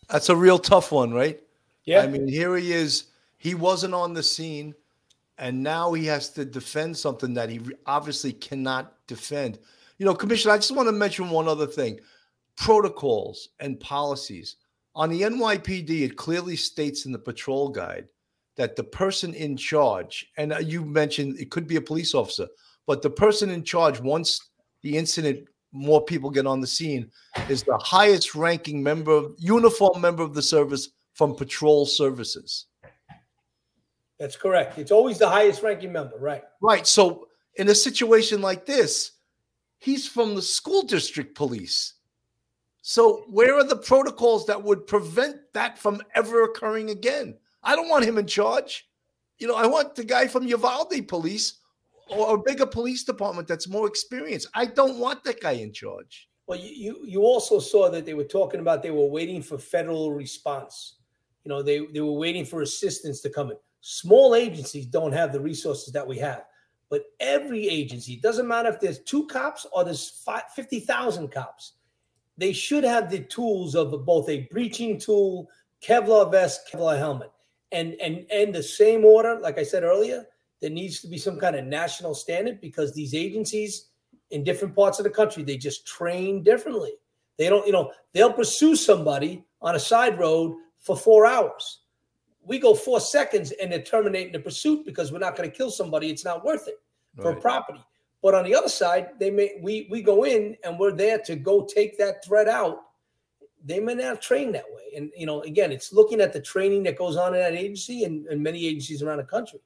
[0.08, 1.40] That's a real tough one, right?
[1.84, 2.02] Yeah.
[2.02, 3.04] I mean, here he is.
[3.44, 4.74] He wasn't on the scene,
[5.36, 9.58] and now he has to defend something that he obviously cannot defend.
[9.98, 12.00] You know, Commissioner, I just want to mention one other thing
[12.56, 14.56] protocols and policies.
[14.94, 18.08] On the NYPD, it clearly states in the patrol guide
[18.56, 22.48] that the person in charge, and you mentioned it could be a police officer,
[22.86, 24.40] but the person in charge, once
[24.80, 27.10] the incident more people get on the scene
[27.50, 32.68] is the highest ranking member uniform member of the service from patrol services
[34.18, 38.66] that's correct it's always the highest ranking member right right so in a situation like
[38.66, 39.12] this
[39.78, 41.94] he's from the school district police
[42.82, 47.88] so where are the protocols that would prevent that from ever occurring again i don't
[47.88, 48.88] want him in charge
[49.38, 51.60] you know i want the guy from uvalde police
[52.08, 54.48] or a bigger police department that's more experienced.
[54.54, 56.28] I don't want that guy in charge.
[56.46, 59.56] Well, you, you you also saw that they were talking about they were waiting for
[59.56, 60.96] federal response.
[61.44, 63.56] You know, they they were waiting for assistance to come in.
[63.86, 66.46] Small agencies don't have the resources that we have,
[66.88, 71.74] but every agency doesn't matter if there's two cops or there's five, 50,000 cops.
[72.38, 75.50] They should have the tools of both a breaching tool,
[75.82, 77.30] Kevlar vest, Kevlar helmet,
[77.72, 79.38] and and and the same order.
[79.38, 80.24] Like I said earlier,
[80.62, 83.88] there needs to be some kind of national standard because these agencies
[84.30, 86.92] in different parts of the country they just train differently.
[87.36, 91.80] They don't, you know, they'll pursue somebody on a side road for four hours.
[92.46, 95.70] We go four seconds and they're terminating the pursuit because we're not going to kill
[95.70, 96.10] somebody.
[96.10, 96.80] It's not worth it
[97.16, 97.40] for right.
[97.40, 97.80] property.
[98.22, 101.36] But on the other side, they may we we go in and we're there to
[101.36, 102.78] go take that threat out.
[103.64, 104.96] They may not train that way.
[104.96, 108.04] And you know, again, it's looking at the training that goes on in that agency
[108.04, 109.60] and, and many agencies around the country.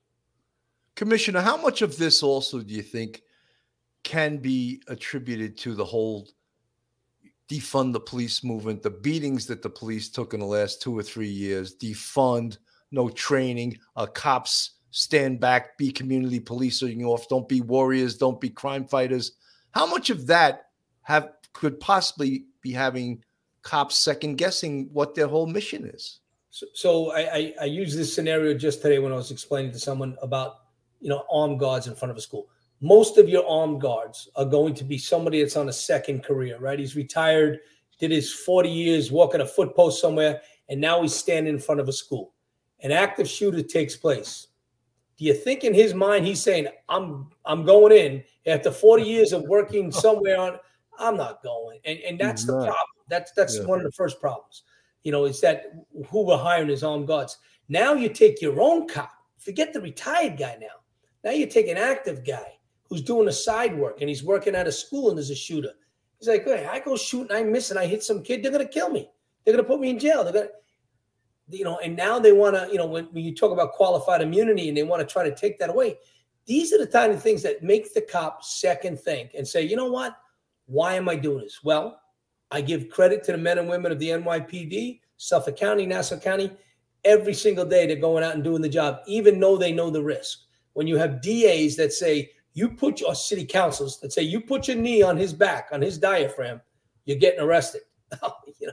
[0.96, 3.22] Commissioner, how much of this also do you think
[4.02, 6.28] can be attributed to the whole
[7.48, 11.02] defund the police movement, the beatings that the police took in the last two or
[11.02, 12.58] three years, defund,
[12.90, 18.50] no training, uh, cops stand back, be community policing off, don't be warriors, don't be
[18.50, 19.32] crime fighters.
[19.72, 20.66] How much of that
[21.02, 23.22] have could possibly be having
[23.62, 26.20] cops second guessing what their whole mission is?
[26.50, 29.78] So, so I, I, I used this scenario just today when I was explaining to
[29.78, 30.56] someone about
[31.00, 32.48] you know, armed guards in front of a school.
[32.80, 36.58] Most of your armed guards are going to be somebody that's on a second career,
[36.58, 36.78] right?
[36.78, 37.60] He's retired,
[37.98, 41.80] did his 40 years walking a foot post somewhere, and now he's standing in front
[41.80, 42.34] of a school.
[42.82, 44.48] An active shooter takes place.
[45.16, 49.32] Do you think in his mind he's saying, I'm I'm going in after 40 years
[49.32, 50.58] of working somewhere on
[50.98, 51.80] I'm not going.
[51.84, 52.76] And and that's the problem.
[53.08, 53.64] That's that's yeah.
[53.64, 54.62] one of the first problems.
[55.02, 55.72] You know, is that
[56.08, 57.38] who we're hiring as armed guards.
[57.68, 59.12] Now you take your own cop.
[59.38, 60.66] Forget the retired guy now.
[61.24, 64.66] Now you take an active guy who's doing a side work and he's working at
[64.66, 65.72] a school and there's a shooter.
[66.18, 68.52] He's like, hey, I go shoot and I miss and I hit some kid, they're
[68.52, 69.10] gonna kill me.
[69.44, 70.24] They're gonna put me in jail.
[70.24, 70.48] They're gonna,
[71.50, 74.22] you know, and now they want to, you know, when, when you talk about qualified
[74.22, 75.98] immunity and they want to try to take that away,
[76.46, 79.76] these are the kind of things that make the cop second think and say, you
[79.76, 80.16] know what?
[80.66, 81.60] Why am I doing this?
[81.62, 82.00] Well,
[82.50, 86.50] I give credit to the men and women of the NYPD, Suffolk County, Nassau County.
[87.04, 90.02] Every single day they're going out and doing the job, even though they know the
[90.02, 90.40] risk
[90.78, 94.68] when you have DAs that say, you put your city councils that say, you put
[94.68, 96.60] your knee on his back, on his diaphragm,
[97.04, 97.82] you're getting arrested.
[98.60, 98.72] you know,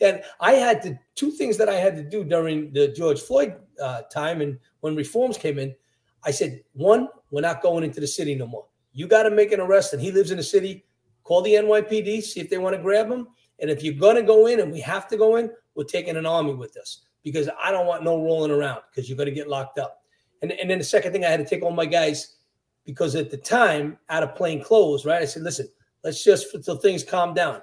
[0.00, 3.56] and I had to, two things that I had to do during the George Floyd
[3.82, 5.74] uh, time and when reforms came in,
[6.24, 8.66] I said, one, we're not going into the city no more.
[8.92, 10.84] You got to make an arrest, and he lives in the city.
[11.22, 13.28] Call the NYPD, see if they want to grab him.
[13.60, 16.16] And if you're going to go in, and we have to go in, we're taking
[16.16, 17.04] an army with us.
[17.22, 20.02] because I don't want no rolling around because you're to get locked up.
[20.42, 22.36] And, and then the second thing, I had to take all my guys
[22.84, 25.22] because at the time, out of plain clothes, right?
[25.22, 25.68] I said, listen,
[26.02, 27.60] let's just until things calm down.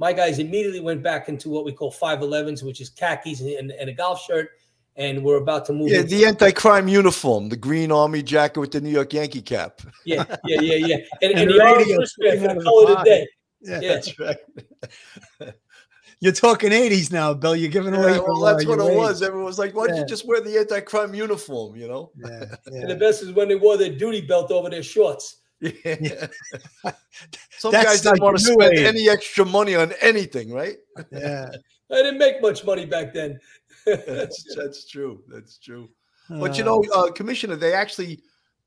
[0.00, 3.90] My guys immediately went back into what we call 511s, which is khakis and, and
[3.90, 4.48] a golf shirt.
[4.96, 5.90] And we're about to move.
[5.90, 9.82] Yeah, into- the anti-crime uniform, the green army jacket with the New York Yankee cap.
[10.06, 10.96] yeah, yeah, yeah, yeah.
[11.22, 13.28] And, and, And the orange wristband for the color of the day.
[13.60, 13.80] Yeah.
[13.80, 13.92] Yeah.
[13.92, 14.36] That's right.
[16.20, 17.54] You're talking 80s now, Bill.
[17.54, 18.12] You're giving away.
[18.12, 18.96] Yeah, well, that's uh, what it age.
[18.96, 19.22] was.
[19.22, 22.12] Everyone was like, "Why don't you just wear the anti-crime uniform?" You know.
[22.16, 22.80] Yeah, yeah.
[22.80, 25.39] And the best is when they wore their duty belt over their shorts.
[25.60, 26.26] Yeah.
[27.58, 28.86] Some That's guys didn't like want to the spend age.
[28.86, 30.76] any extra money on anything, right?
[31.12, 31.50] yeah.
[31.92, 33.38] I didn't make much money back then.
[33.86, 35.22] That's that's true.
[35.28, 35.88] That's true.
[36.28, 38.20] But you Uh, know, uh, Commissioner, they actually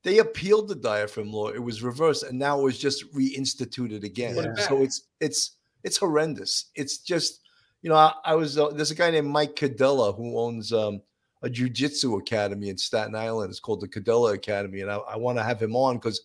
[0.03, 1.47] they appealed the diaphragm law.
[1.49, 4.35] It was reversed, and now it was just reinstituted again.
[4.35, 5.51] Put it So it's it's
[5.83, 6.65] it's horrendous.
[6.75, 7.41] It's just
[7.81, 11.01] you know, I, I was uh, there's a guy named Mike Cadella who owns um,
[11.43, 13.51] a jujitsu academy in Staten Island.
[13.51, 16.21] It's called the Cadella Academy, and I, I want to have him on because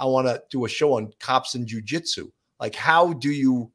[0.00, 2.32] I want to do a show on cops and jujitsu.
[2.58, 3.70] Like, how do you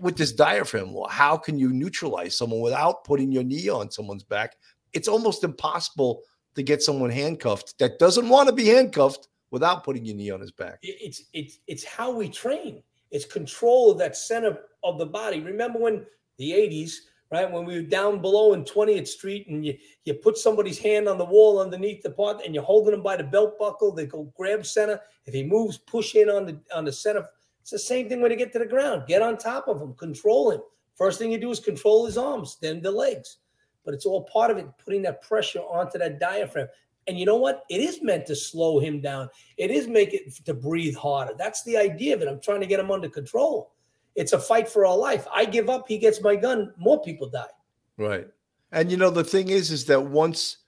[0.00, 4.24] with this diaphragm law, how can you neutralize someone without putting your knee on someone's
[4.24, 4.56] back?
[4.92, 6.22] It's almost impossible
[6.54, 10.40] to get someone handcuffed that doesn't want to be handcuffed without putting your knee on
[10.40, 10.78] his back.
[10.82, 12.82] It's it's it's how we train.
[13.10, 15.40] It's control of that center of the body.
[15.40, 16.04] Remember when
[16.38, 16.92] the 80s,
[17.30, 17.50] right?
[17.50, 21.18] When we were down below in 20th Street and you you put somebody's hand on
[21.18, 24.32] the wall underneath the part and you're holding them by the belt buckle, they go
[24.36, 25.00] grab center.
[25.24, 27.26] If he moves, push in on the on the center.
[27.60, 29.04] It's the same thing when you get to the ground.
[29.08, 30.60] Get on top of him, control him.
[30.94, 33.38] First thing you do is control his arms, then the legs.
[33.84, 36.68] But it's all part of it, putting that pressure onto that diaphragm.
[37.08, 37.64] And you know what?
[37.68, 39.28] It is meant to slow him down.
[39.56, 41.34] It is make it to breathe harder.
[41.38, 42.28] That's the idea of it.
[42.28, 43.72] I'm trying to get him under control.
[44.16, 45.26] It's a fight for our life.
[45.32, 47.44] I give up, he gets my gun, more people die.
[47.98, 48.26] Right.
[48.72, 50.58] And you know, the thing is, is that once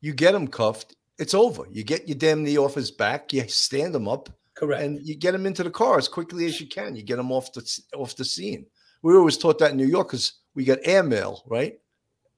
[0.00, 1.64] you get him cuffed, it's over.
[1.70, 4.82] You get your damn knee off his back, you stand him up, Correct.
[4.82, 6.94] and you get him into the car as quickly as you can.
[6.94, 8.66] You get him off the off the scene.
[9.02, 11.78] We were always taught that in New York because we got airmail, right?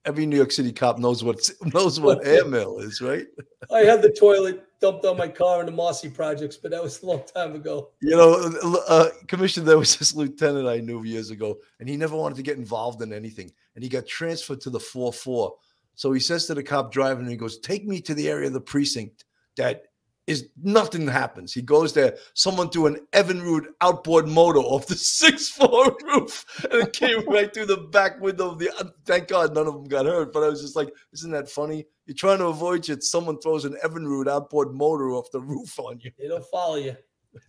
[0.08, 3.26] Every New York City cop knows what knows what airmail is, right?
[3.70, 7.02] I had the toilet dumped on my car in the Mossy projects, but that was
[7.02, 7.90] a long time ago.
[8.00, 12.16] You know, uh, Commissioner, there was this lieutenant I knew years ago, and he never
[12.16, 13.52] wanted to get involved in anything.
[13.74, 15.54] And he got transferred to the 4 4.
[15.94, 18.46] So he says to the cop driving, and he goes, Take me to the area
[18.46, 19.26] of the precinct
[19.58, 19.87] that
[20.28, 21.54] is nothing happens.
[21.54, 26.82] He goes there, someone threw an Evinrude outboard motor off the sixth floor roof, and
[26.82, 28.70] it came right through the back window of the.
[29.06, 31.86] Thank God none of them got hurt, but I was just like, Isn't that funny?
[32.04, 33.02] You're trying to avoid shit.
[33.02, 36.10] Someone throws an Evinrude outboard motor off the roof on you.
[36.18, 36.96] They don't follow you.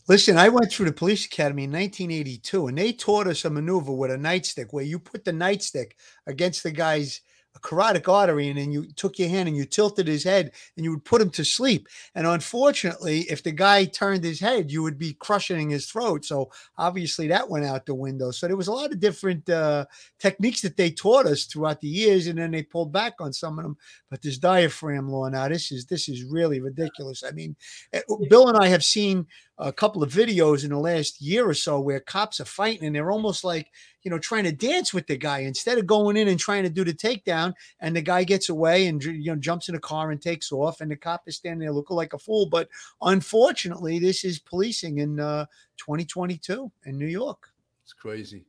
[0.08, 3.92] Listen, I went through the police academy in 1982, and they taught us a maneuver
[3.92, 5.92] with a nightstick where you put the nightstick
[6.28, 7.22] against the guy's
[7.62, 10.92] carotid artery, and then you took your hand and you tilted his head, and you
[10.92, 11.88] would put him to sleep.
[12.16, 16.26] And unfortunately, if the guy turned his head, you would be crushing his throat.
[16.26, 18.32] So obviously, that went out the window.
[18.32, 19.86] So there was a lot of different uh,
[20.20, 23.60] techniques that they taught us throughout the years, and then they pulled back on some
[23.60, 23.78] of them.
[24.10, 27.24] But this diaphragm law now, this is this is really ridiculous.
[27.24, 27.56] I mean,
[27.94, 29.28] eh, Bill and I have seen
[29.60, 32.96] a couple of videos in the last year or so where cops are fighting and
[32.96, 33.68] they're almost like
[34.04, 36.70] you know trying to dance with the guy instead of going in and trying to
[36.70, 40.12] do the takedown and the guy gets away and you know jumps in a car
[40.12, 42.70] and takes off and the cop is standing there looking like a fool but
[43.02, 45.46] unfortunately this is policing in uh
[45.78, 47.52] 2022 in new york
[47.84, 48.46] It's crazy.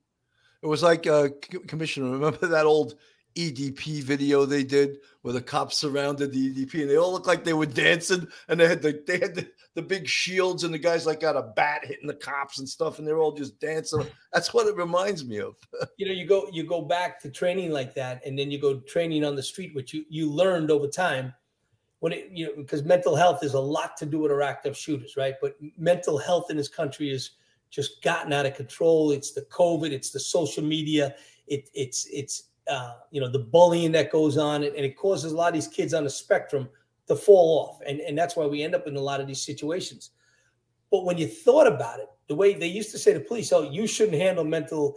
[0.63, 1.29] It was like uh,
[1.67, 2.11] Commissioner.
[2.11, 2.97] Remember that old
[3.37, 7.45] EDP video they did where the cops surrounded the EDP and they all looked like
[7.45, 10.79] they were dancing and they had the they had the, the big shields and the
[10.79, 14.05] guys like got a bat hitting the cops and stuff and they're all just dancing.
[14.33, 15.57] That's what it reminds me of.
[15.99, 18.81] you know you go you go back to training like that and then you go
[18.81, 21.33] training on the street which you you learned over time
[22.01, 24.77] when it you know because mental health is a lot to do with our active
[24.77, 27.33] shooters right but mental health in this country is
[27.71, 31.15] just gotten out of control it's the covid it's the social media
[31.47, 35.33] it it's it's uh you know the bullying that goes on and, and it causes
[35.33, 36.69] a lot of these kids on the spectrum
[37.07, 39.43] to fall off and and that's why we end up in a lot of these
[39.45, 40.11] situations
[40.91, 43.63] but when you thought about it, the way they used to say to police, "Oh,
[43.63, 44.97] you shouldn't handle mental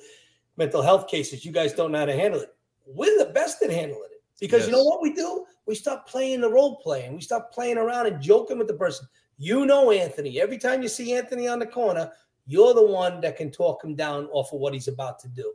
[0.57, 1.45] mental health cases.
[1.45, 2.53] You guys don't know how to handle it."
[2.86, 5.45] We're the best at handling it because you know what we do?
[5.65, 8.74] We stop playing the role play and we stop playing around and joking with the
[8.74, 9.07] person.
[9.38, 10.41] You know, Anthony.
[10.41, 12.11] Every time you see Anthony on the corner,
[12.45, 15.53] you're the one that can talk him down off of what he's about to do.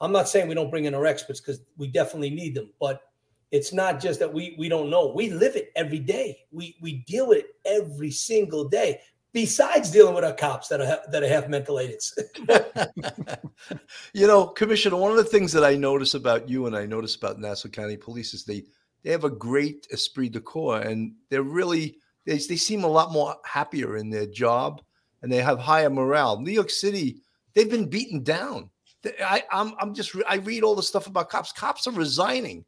[0.00, 3.02] I'm not saying we don't bring in our experts because we definitely need them, but
[3.50, 5.12] it's not just that we we don't know.
[5.14, 6.38] We live it every day.
[6.52, 9.00] We we deal with it every single day
[9.32, 12.18] besides dealing with our cops that are ha- that are half mental aids.
[14.12, 17.14] you know, Commissioner, one of the things that I notice about you and I notice
[17.14, 18.64] about Nassau County Police is they
[19.02, 21.96] they have a great esprit de corps and they're really
[22.26, 24.82] they, they seem a lot more happier in their job
[25.22, 26.40] and they have higher morale.
[26.40, 27.22] New York City,
[27.54, 28.70] they've been beaten down.
[29.04, 31.52] I, I'm I'm just I read all the stuff about cops.
[31.52, 32.64] Cops are resigning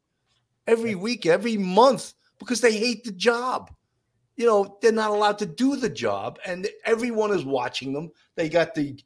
[0.67, 3.71] every week, every month because they hate the job.
[4.37, 8.11] You know, they're not allowed to do the job, and everyone is watching them.
[8.35, 8.97] They got the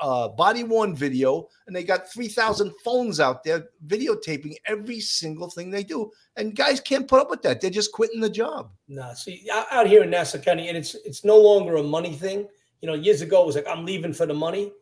[0.00, 5.70] uh, body worn video, and they got 3,000 phones out there videotaping every single thing
[5.70, 6.10] they do.
[6.36, 7.60] And guys can't put up with that.
[7.60, 8.70] They're just quitting the job.
[8.88, 12.14] No, see, out- out here in Nassau County, and it's it's no longer a money
[12.14, 12.48] thing.
[12.80, 14.72] You know, years ago it was like I'm leaving for the money.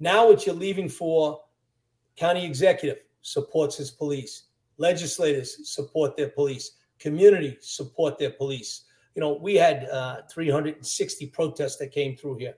[0.00, 1.40] Now what you're leaving for
[2.16, 4.44] county executive supports his police,
[4.76, 8.84] legislators support their police, community support their police.
[9.14, 12.54] You know, we had uh, 360 protests that came through here,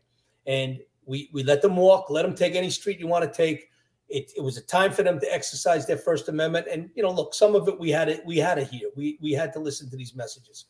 [0.47, 3.68] and we we let them walk, let them take any street you want to take.
[4.09, 7.11] It, it was a time for them to exercise their First Amendment, and you know,
[7.11, 8.91] look, some of it we had it we had to hear.
[8.97, 10.66] We we had to listen to these messages,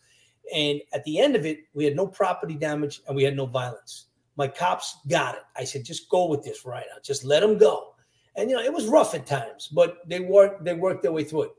[0.55, 3.47] and at the end of it, we had no property damage and we had no
[3.47, 4.07] violence.
[4.41, 5.43] My cops got it.
[5.55, 6.99] I said, just go with this right now.
[7.03, 7.93] Just let them go.
[8.37, 11.25] And you know, it was rough at times, but they worked they worked their way
[11.25, 11.51] through it.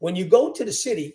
[0.00, 1.14] When you go to the city,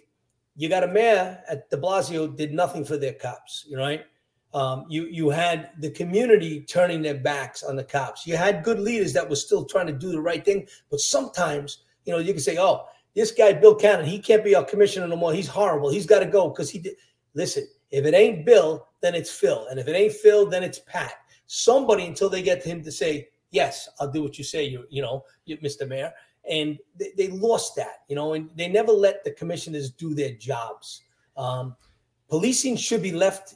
[0.55, 3.65] you got a mayor at De Blasio did nothing for their cops.
[3.67, 4.05] You know, right?
[4.53, 8.25] Um, you you had the community turning their backs on the cops.
[8.25, 11.83] You had good leaders that were still trying to do the right thing, but sometimes
[12.05, 15.05] you know you can say, "Oh, this guy Bill Cannon, he can't be our commissioner
[15.05, 15.33] no more.
[15.33, 15.89] He's horrible.
[15.89, 16.95] He's got to go because he did."
[17.33, 20.79] Listen, if it ain't Bill, then it's Phil, and if it ain't Phil, then it's
[20.79, 21.13] Pat.
[21.47, 24.85] Somebody until they get to him to say, "Yes, I'll do what you say." You
[24.89, 25.87] you know, you, Mr.
[25.87, 26.13] Mayor,
[26.49, 28.03] and they, they lost that.
[28.07, 31.01] You know, and they never let the commissioners do their jobs.
[31.37, 31.75] Um,
[32.27, 33.55] policing should be left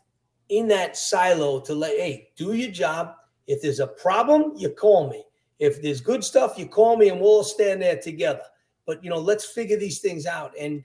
[0.49, 3.15] in that silo to let, hey, do your job.
[3.47, 5.23] If there's a problem, you call me.
[5.59, 8.43] If there's good stuff, you call me and we'll stand there together.
[8.85, 10.53] But, you know, let's figure these things out.
[10.59, 10.83] And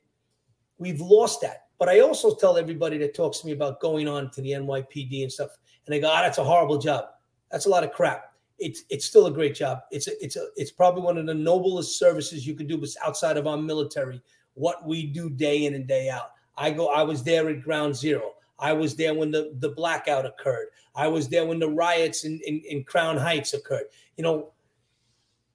[0.78, 1.67] we've lost that.
[1.78, 5.22] But I also tell everybody that talks to me about going on to the NYPD
[5.22, 5.50] and stuff,
[5.86, 7.04] and they go, ah, that's a horrible job.
[7.50, 8.32] That's a lot of crap.
[8.58, 9.80] It's it's still a great job.
[9.92, 13.36] It's a, it's a, it's probably one of the noblest services you can do outside
[13.36, 14.20] of our military.
[14.54, 16.32] What we do day in and day out.
[16.56, 16.88] I go.
[16.88, 18.32] I was there at Ground Zero.
[18.58, 20.68] I was there when the, the blackout occurred.
[20.96, 23.84] I was there when the riots in, in, in Crown Heights occurred.
[24.16, 24.52] You know,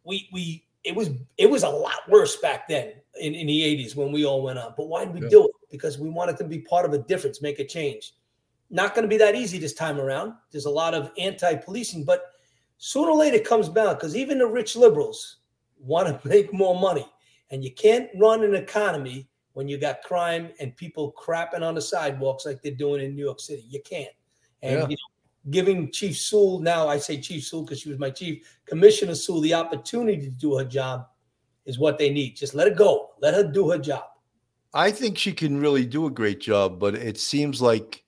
[0.05, 3.95] we we it was it was a lot worse back then in, in the 80s
[3.95, 4.73] when we all went on.
[4.77, 5.29] But why did we Yeah.
[5.29, 5.52] do it?
[5.73, 8.13] Because we wanted them to be part of a difference, make a change.
[8.69, 10.33] Not going to be that easy this time around.
[10.51, 12.25] There's a lot of anti-policing, but
[12.77, 15.37] sooner or later it comes down because even the rich liberals
[15.79, 17.07] want to make more money.
[17.49, 21.81] And you can't run an economy when you got crime and people crapping on the
[21.81, 23.65] sidewalks like they're doing in New York City.
[23.67, 24.13] You can't.
[24.61, 24.87] And Yeah.
[24.89, 28.47] you know, giving Chief Sewell, now I say Chief Sewell because she was my chief,
[28.67, 31.07] Commissioner Sewell, the opportunity to do her job
[31.65, 32.35] is what they need.
[32.35, 33.11] Just let her go.
[33.21, 34.03] Let her do her job.
[34.73, 38.03] I think she can really do a great job, but it seems like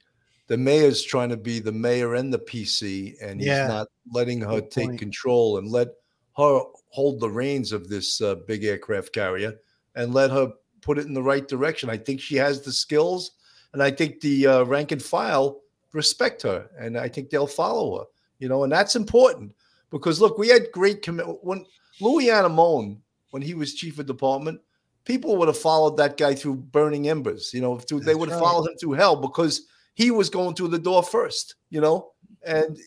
[0.48, 4.62] the mayor's trying to be the mayor and the PC, and he's not letting her
[4.62, 5.00] Good take point.
[5.00, 5.90] control and let
[6.38, 6.60] her
[6.90, 9.54] hold the reins of this uh, big aircraft carrier
[9.96, 10.52] and let her
[10.82, 11.90] put it in the right direction.
[11.90, 13.32] I think she has the skills,
[13.74, 15.62] and I think the uh, rank and file
[15.94, 18.06] respect her, and I think they'll follow her.
[18.40, 19.54] You know, and that's important
[19.90, 21.66] because look, we had great commi- when
[22.02, 23.02] Louis Anemone,
[23.32, 24.60] when he was chief of department,
[25.06, 27.54] people would have followed that guy through burning embers.
[27.54, 28.48] You know, through, they would have right.
[28.48, 31.56] followed him through hell because he was going through the door first.
[31.70, 32.12] You know,
[32.46, 32.78] and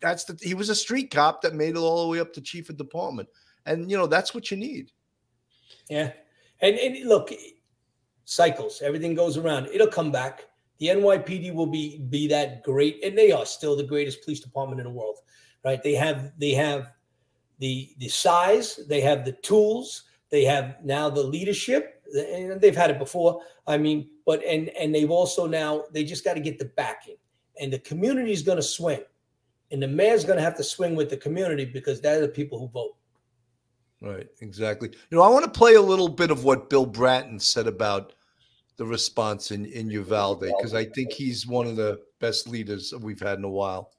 [0.00, 2.40] that's the he was a street cop that made it all the way up to
[2.40, 3.28] chief of department,
[3.66, 4.90] and you know that's what you need.
[5.88, 6.12] Yeah.
[6.62, 7.32] And, and look,
[8.24, 9.66] cycles, everything goes around.
[9.72, 10.46] It'll come back.
[10.78, 14.80] The NYPD will be be that great, and they are still the greatest police department
[14.80, 15.18] in the world,
[15.62, 15.82] right?
[15.82, 16.94] They have they have
[17.58, 22.90] the the size, they have the tools, they have now the leadership, and they've had
[22.90, 23.42] it before.
[23.66, 27.16] I mean, but and and they've also now they just got to get the backing,
[27.60, 29.02] and the community is going to swing,
[29.70, 32.58] and the mayor's going to have to swing with the community because they're the people
[32.58, 32.96] who vote.
[34.02, 34.88] Right, exactly.
[35.10, 38.14] You know, I want to play a little bit of what Bill Bratton said about
[38.76, 43.20] the response in in Uvalde because I think he's one of the best leaders we've
[43.20, 43.92] had in a while.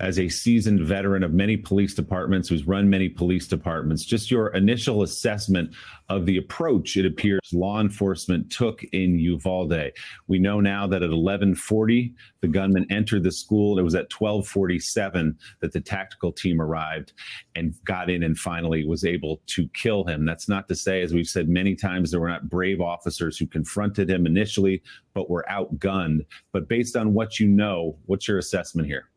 [0.00, 4.04] As a seasoned veteran of many police departments who's run many police departments.
[4.04, 5.74] Just your initial assessment
[6.08, 9.92] of the approach it appears law enforcement took in uvalde.
[10.28, 15.36] We know now that at 1140 the gunman entered the school it was at 1247
[15.60, 17.12] that the tactical team arrived
[17.54, 20.24] and got in and finally was able to kill him.
[20.24, 23.46] That's not to say as we've said many times there were not brave officers who
[23.46, 24.82] confronted him initially
[25.14, 26.24] but were outgunned.
[26.52, 29.08] But based on what you know what's your assessment here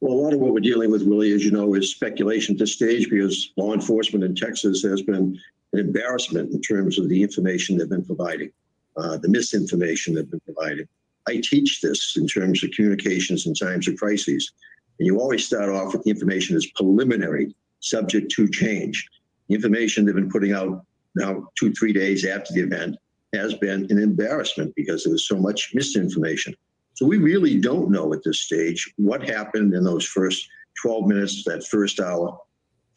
[0.00, 2.58] Well, a lot of what we're dealing with, really, as you know, is speculation at
[2.58, 5.38] this stage because law enforcement in Texas has been
[5.72, 8.50] an embarrassment in terms of the information they've been providing,
[8.98, 10.86] uh, the misinformation they've been providing.
[11.26, 14.52] I teach this in terms of communications in times of crises.
[14.98, 19.08] And you always start off with the information as preliminary, subject to change.
[19.48, 20.84] The information they've been putting out
[21.14, 22.96] now, two, three days after the event,
[23.34, 26.54] has been an embarrassment because there was so much misinformation.
[26.96, 30.48] So we really don't know at this stage what happened in those first
[30.80, 32.38] 12 minutes, that first hour.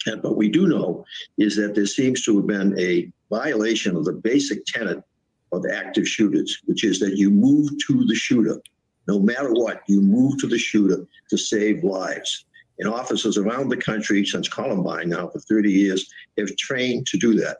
[0.06, 1.04] And what we do know
[1.38, 5.04] is that there seems to have been a violation of the basic tenet
[5.52, 8.62] of active shooters, which is that you move to the shooter.
[9.10, 12.45] No matter what, you move to the shooter to save lives.
[12.80, 17.34] And officers around the country since Columbine now for 30 years have trained to do
[17.34, 17.58] that.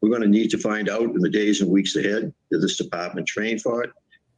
[0.00, 2.78] We're going to need to find out in the days and weeks ahead did this
[2.78, 3.90] department train for it?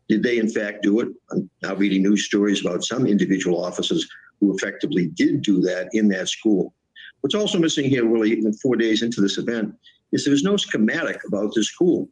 [0.09, 1.09] Did they, in fact, do it?
[1.31, 4.07] I'm now reading news stories about some individual officers
[4.41, 6.75] who effectively did do that in that school.
[7.21, 9.75] What's also missing here, really, four days into this event,
[10.13, 12.09] is there's no schematic about this school.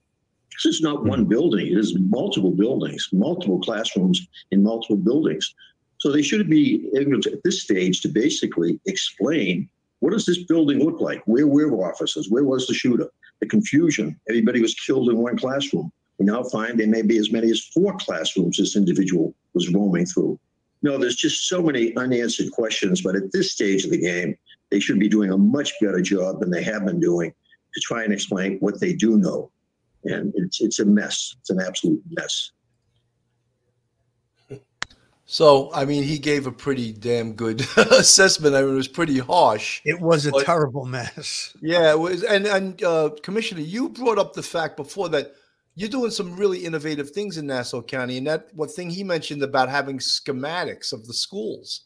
[0.52, 5.54] This is not one building, it is multiple buildings, multiple classrooms in multiple buildings.
[5.98, 9.68] So they should be able to, at this stage, to basically explain
[10.00, 11.22] what does this building look like?
[11.26, 12.28] Where were officers?
[12.28, 13.08] Where was the shooter?
[13.40, 14.18] The confusion.
[14.28, 15.92] Everybody was killed in one classroom.
[16.18, 20.06] We now find there may be as many as four classrooms this individual was roaming
[20.06, 20.38] through.
[20.82, 24.36] No, there's just so many unanswered questions, but at this stage of the game,
[24.70, 27.32] they should be doing a much better job than they have been doing
[27.74, 29.50] to try and explain what they do know.
[30.04, 31.36] And it's it's a mess.
[31.40, 32.50] It's an absolute mess.
[35.24, 38.54] So, I mean, he gave a pretty damn good assessment.
[38.54, 39.80] I mean, it was pretty harsh.
[39.84, 41.56] It was a But- terrible mess.
[41.62, 42.22] Yeah, it was.
[42.22, 45.34] And and uh, Commissioner, you brought up the fact before that
[45.74, 49.42] you're doing some really innovative things in Nassau County, and that what thing he mentioned
[49.42, 51.84] about having schematics of the schools.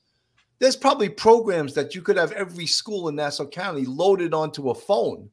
[0.58, 4.74] There's probably programs that you could have every school in Nassau County loaded onto a
[4.74, 5.30] phone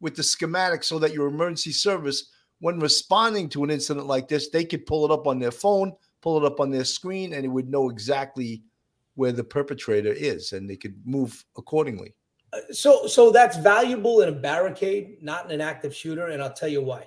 [0.00, 4.50] with the schematics so that your emergency service, when responding to an incident like this,
[4.50, 7.44] they could pull it up on their phone, pull it up on their screen, and
[7.44, 8.62] it would know exactly
[9.14, 12.12] where the perpetrator is, and they could move accordingly.
[12.52, 16.52] Uh, so, so that's valuable in a barricade, not in an active shooter, and I'll
[16.52, 17.06] tell you why.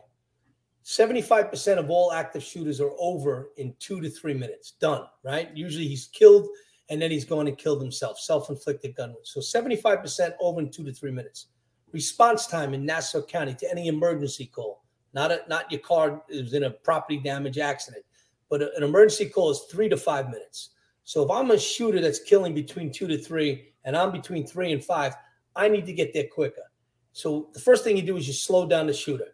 [0.90, 4.72] Seventy-five percent of all active shooters are over in two to three minutes.
[4.72, 5.04] Done.
[5.22, 5.50] Right?
[5.54, 6.48] Usually, he's killed,
[6.90, 8.18] and then he's going and killed himself.
[8.18, 9.28] Self-inflicted gun wound.
[9.28, 11.48] So, seventy-five percent over in two to three minutes.
[11.92, 16.54] Response time in Nassau County to any emergency call, not a, not your car is
[16.54, 18.06] in a property damage accident,
[18.50, 20.70] but an emergency call is three to five minutes.
[21.04, 24.72] So, if I'm a shooter that's killing between two to three, and I'm between three
[24.72, 25.16] and five,
[25.54, 26.64] I need to get there quicker.
[27.12, 29.34] So the first thing you do is you slow down the shooter.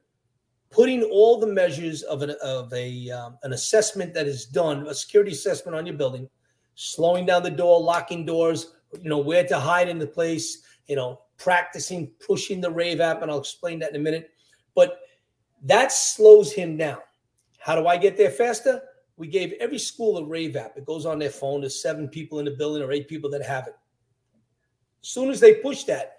[0.74, 4.96] Putting all the measures of an of a um, an assessment that is done, a
[4.96, 6.28] security assessment on your building,
[6.76, 10.96] slowing down the door, locking doors, you know where to hide in the place, you
[10.96, 14.32] know practicing pushing the Rave app, and I'll explain that in a minute.
[14.76, 15.00] But
[15.64, 17.00] that slows him down.
[17.60, 18.82] How do I get there faster?
[19.18, 20.78] We gave every school a Rave app.
[20.78, 21.62] It goes on their phone.
[21.62, 23.76] There's seven people in the building or eight people that have it.
[25.02, 26.18] As soon as they push that,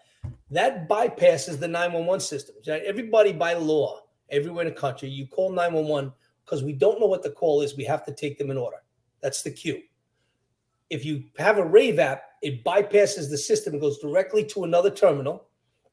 [0.51, 2.55] that bypasses the 911 system.
[2.67, 4.01] Everybody by law,
[4.31, 6.13] everywhere in the country, you call 911
[6.45, 7.77] because we don't know what the call is.
[7.77, 8.79] We have to take them in order.
[9.23, 9.83] That's the cue.
[10.91, 13.75] If you have a Rave app, it bypasses the system.
[13.75, 15.49] It goes directly to another terminal.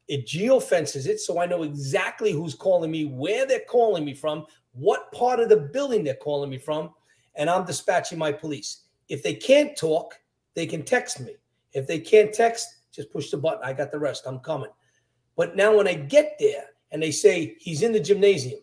[0.08, 4.46] It geofences it, so I know exactly who's calling me, where they're calling me from,
[4.74, 6.90] what part of the building they're calling me from,
[7.36, 8.84] and I'm dispatching my police.
[9.08, 10.20] If they can't talk,
[10.54, 11.36] they can text me.
[11.74, 13.62] If they can't text, just push the button.
[13.64, 14.24] I got the rest.
[14.26, 14.70] I'm coming.
[15.38, 18.60] But now when I get there and they say he's in the gymnasium,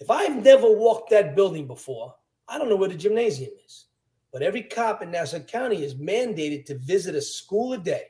[0.00, 2.14] if I've never walked that building before,
[2.48, 3.86] I don't know where the gymnasium is.
[4.32, 8.04] But every cop in Nassau County is mandated to visit a school a day.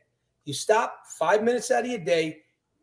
[0.44, 2.42] You stop five minutes out of your day,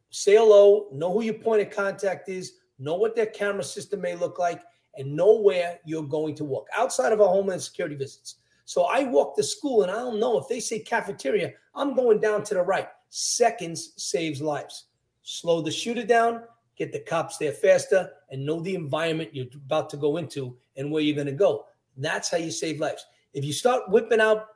[0.09, 4.15] say hello, know who your point of contact is, know what their camera system may
[4.15, 4.61] look like,
[4.95, 8.35] and know where you're going to walk outside of our homeland security visits.
[8.65, 12.19] So I walk to school and I don't know if they say cafeteria, I'm going
[12.19, 12.87] down to the right.
[13.09, 14.85] Seconds saves lives.
[15.31, 16.41] Slow the shooter down,
[16.75, 20.91] get the cops there faster, and know the environment you're about to go into and
[20.91, 21.65] where you're going to go.
[21.97, 23.05] That's how you save lives.
[23.35, 24.47] If you start whipping out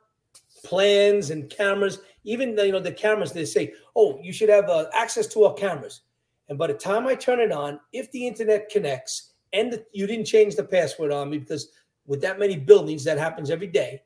[0.64, 4.68] plans and cameras, even the, you know the cameras, they say, "Oh, you should have
[4.68, 6.00] uh, access to our cameras."
[6.48, 10.08] And by the time I turn it on, if the internet connects and the, you
[10.08, 11.68] didn't change the password on me, because
[12.04, 14.02] with that many buildings, that happens every day,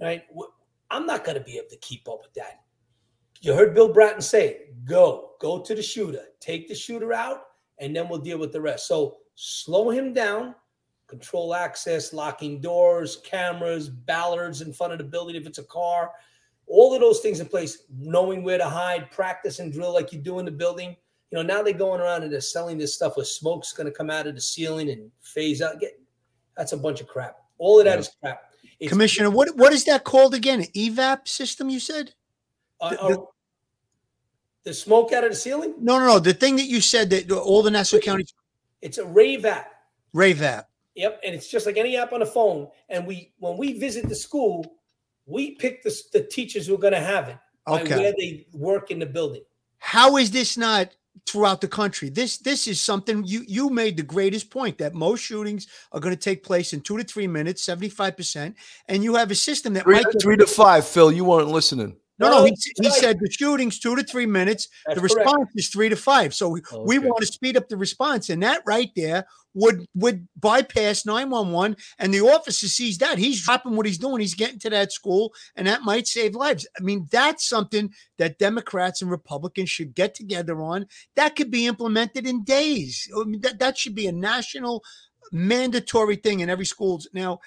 [0.00, 0.24] right?
[0.90, 2.59] I'm not going to be able to keep up with that.
[3.40, 7.44] You heard Bill Bratton say, "Go, go to the shooter, take the shooter out,
[7.78, 10.54] and then we'll deal with the rest." So slow him down,
[11.06, 16.12] control access, locking doors, cameras, bollards in front of the building if it's a car,
[16.66, 20.18] all of those things in place, knowing where to hide, practice and drill like you
[20.20, 20.94] do in the building.
[21.30, 23.92] You know, now they're going around and they're selling this stuff where smoke's going to
[23.92, 25.80] come out of the ceiling and phase out.
[25.80, 25.98] Get
[26.56, 27.38] that's a bunch of crap.
[27.58, 28.52] All of that is crap.
[28.78, 30.62] It's- Commissioner, what what is that called again?
[30.74, 31.70] EVAP system?
[31.70, 32.14] You said?
[32.80, 33.24] Uh, The- uh,
[34.64, 35.74] the smoke out of the ceiling?
[35.78, 36.18] No, no, no.
[36.18, 38.26] The thing that you said that all the Nassau County
[38.82, 39.72] It's a rave app.
[40.12, 40.68] rave app.
[40.96, 42.68] Yep, and it's just like any app on the phone.
[42.88, 44.64] And we, when we visit the school,
[45.26, 47.96] we pick the, the teachers who are going to have it by Okay.
[47.98, 49.42] where they work in the building.
[49.78, 50.90] How is this not
[51.26, 52.10] throughout the country?
[52.10, 56.14] This this is something you you made the greatest point that most shootings are going
[56.14, 58.56] to take place in two to three minutes, seventy five percent,
[58.88, 61.12] and you have a system that Three, might three to five, Phil.
[61.12, 61.96] You weren't listening.
[62.20, 64.68] No, no, he, he said the shootings two to three minutes.
[64.86, 65.26] That's the correct.
[65.26, 66.34] response is three to five.
[66.34, 70.28] So we, we want to speed up the response, and that right there would would
[70.38, 71.76] bypass nine one one.
[71.98, 74.20] And the officer sees that he's dropping what he's doing.
[74.20, 76.68] He's getting to that school, and that might save lives.
[76.78, 80.86] I mean, that's something that Democrats and Republicans should get together on.
[81.16, 83.08] That could be implemented in days.
[83.18, 84.82] I mean, that that should be a national
[85.32, 87.38] mandatory thing in every schools now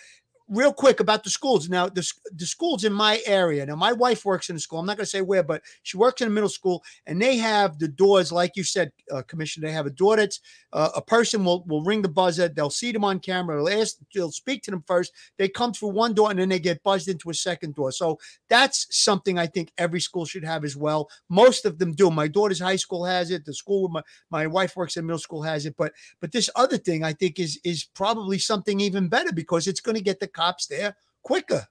[0.53, 1.69] real quick about the schools.
[1.69, 3.65] Now, the, the schools in my area.
[3.65, 4.79] Now, my wife works in a school.
[4.79, 7.37] I'm not going to say where, but she works in a middle school, and they
[7.37, 9.67] have the doors, like you said, uh, Commissioner.
[9.67, 10.39] They have a door that's
[10.71, 12.47] uh, a person will will ring the buzzer.
[12.47, 13.57] They'll see them on camera.
[13.57, 15.11] They'll ask, they'll speak to them first.
[15.37, 17.91] They come through one door, and then they get buzzed into a second door.
[17.91, 21.09] So that's something I think every school should have as well.
[21.29, 22.09] Most of them do.
[22.09, 23.45] My daughter's high school has it.
[23.45, 25.75] The school where my, my wife works in middle school has it.
[25.77, 29.81] But but this other thing I think is is probably something even better because it's
[29.81, 31.65] going to get the cops there quicker.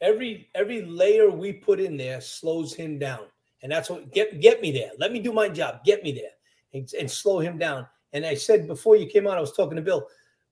[0.00, 3.24] Every every layer we put in there slows him down,
[3.62, 4.90] and that's what get get me there.
[4.98, 5.84] Let me do my job.
[5.84, 6.30] Get me there,
[6.72, 7.86] and, and slow him down.
[8.12, 10.06] And I said before you came on, I was talking to Bill.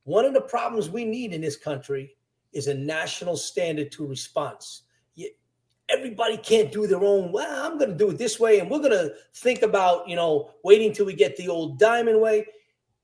[0.04, 2.16] One of the problems we need in this country
[2.52, 4.82] is a national standard to response.
[5.14, 5.32] You-
[5.88, 7.32] everybody can't do their own.
[7.32, 10.16] Well, I'm going to do it this way, and we're going to think about you
[10.16, 12.46] know waiting till we get the old diamond way.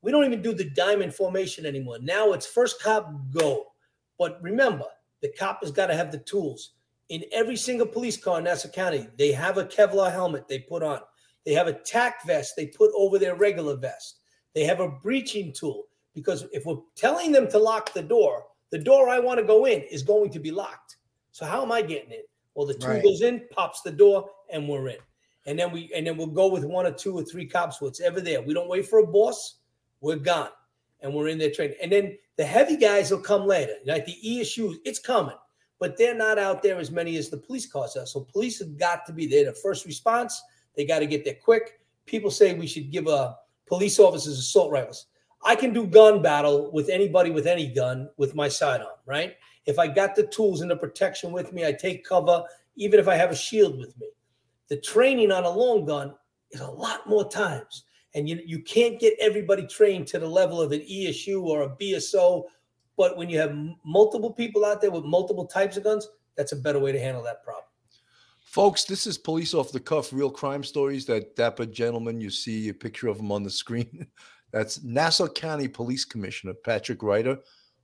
[0.02, 1.98] We don't even do the diamond formation anymore.
[2.00, 3.71] Now it's first cop go.
[4.18, 4.86] But remember,
[5.20, 6.72] the cop has got to have the tools.
[7.08, 10.82] In every single police car in Nassau County, they have a Kevlar helmet they put
[10.82, 11.00] on.
[11.44, 14.18] They have a tack vest they put over their regular vest.
[14.54, 18.78] They have a breaching tool because if we're telling them to lock the door, the
[18.78, 20.96] door I want to go in is going to be locked.
[21.32, 22.22] So how am I getting in?
[22.54, 23.02] Well, the tool Right.
[23.02, 24.98] goes in, pops the door, and we're in.
[25.46, 28.00] And then we and then we'll go with one or two or three cops, what's
[28.00, 28.40] ever there.
[28.42, 29.56] We don't wait for a boss.
[30.00, 30.50] We're gone,
[31.02, 31.76] and we're in their training.
[31.82, 34.76] And then the heavy guys will come later, like the ESUs.
[34.84, 35.36] It's coming,
[35.78, 38.06] but they're not out there as many as the police cars are.
[38.06, 39.44] So police have got to be there.
[39.44, 40.40] The first response,
[40.76, 41.80] they got to get there quick.
[42.06, 43.36] People say we should give a
[43.66, 45.06] police officers assault rifles.
[45.44, 49.34] I can do gun battle with anybody with any gun with my sidearm, right?
[49.66, 52.44] If I got the tools and the protection with me, I take cover,
[52.76, 54.08] even if I have a shield with me.
[54.68, 56.14] The training on a long gun
[56.52, 57.84] is a lot more times.
[58.14, 61.68] And you, you can't get everybody trained to the level of an ESU or a
[61.70, 62.44] BSO.
[62.96, 66.56] But when you have multiple people out there with multiple types of guns, that's a
[66.56, 67.64] better way to handle that problem.
[68.44, 71.06] Folks, this is police off the cuff, real crime stories.
[71.06, 74.06] That dapper gentleman, you see a picture of him on the screen.
[74.52, 77.38] That's Nassau County Police Commissioner Patrick Ryder,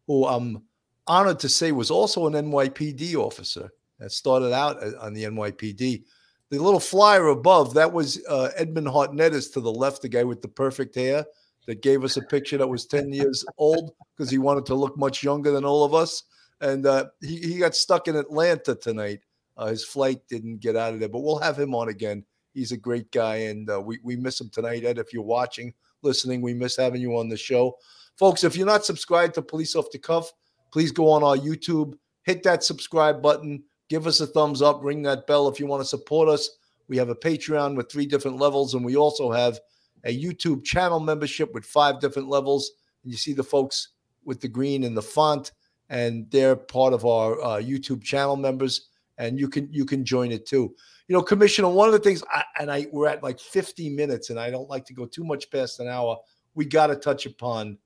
[0.07, 0.63] who I'm
[1.07, 6.05] honored to say was also an NYPD officer that started out uh, on the NYPD.
[6.51, 10.25] The little flyer above, that was uh, Edmund Hartnett is to the left, the guy
[10.25, 11.25] with the perfect hair
[11.67, 14.97] that gave us a picture that was 10 years old because he wanted to look
[14.97, 16.23] much younger than all of us.
[16.63, 19.21] And uh, he, he got stuck in Atlanta tonight.
[19.59, 22.25] Uh, his flight didn't get out of there, but we'll have him on again.
[22.55, 24.85] He's a great guy, and uh, we, we miss him tonight.
[24.85, 27.77] Ed, if you're watching, listening, we miss having you on the show.
[28.17, 30.33] Folks, if you're not subscribed to Police Off the Cuff,
[30.73, 35.03] please go on our YouTube, hit that subscribe button, give us a thumbs up, ring
[35.03, 36.51] that bell if you want to support us.
[36.89, 39.59] We have a Patreon with three different levels, and we also have
[40.05, 42.73] a YouTube channel membership with five different levels.
[43.03, 43.89] And you see the folks
[44.25, 45.53] with the green and the font,
[45.91, 50.33] and they're part of our uh, YouTube channel members, and you can you can join
[50.33, 50.75] it too.
[51.09, 54.31] You know, Commissioner, one of the things, I, and I we're at like 50 minutes,
[54.31, 56.17] and I don't like to go too much past an hour.
[56.55, 57.79] We got to touch upon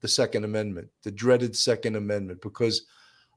[0.00, 2.86] the Second Amendment, the dreaded Second Amendment, because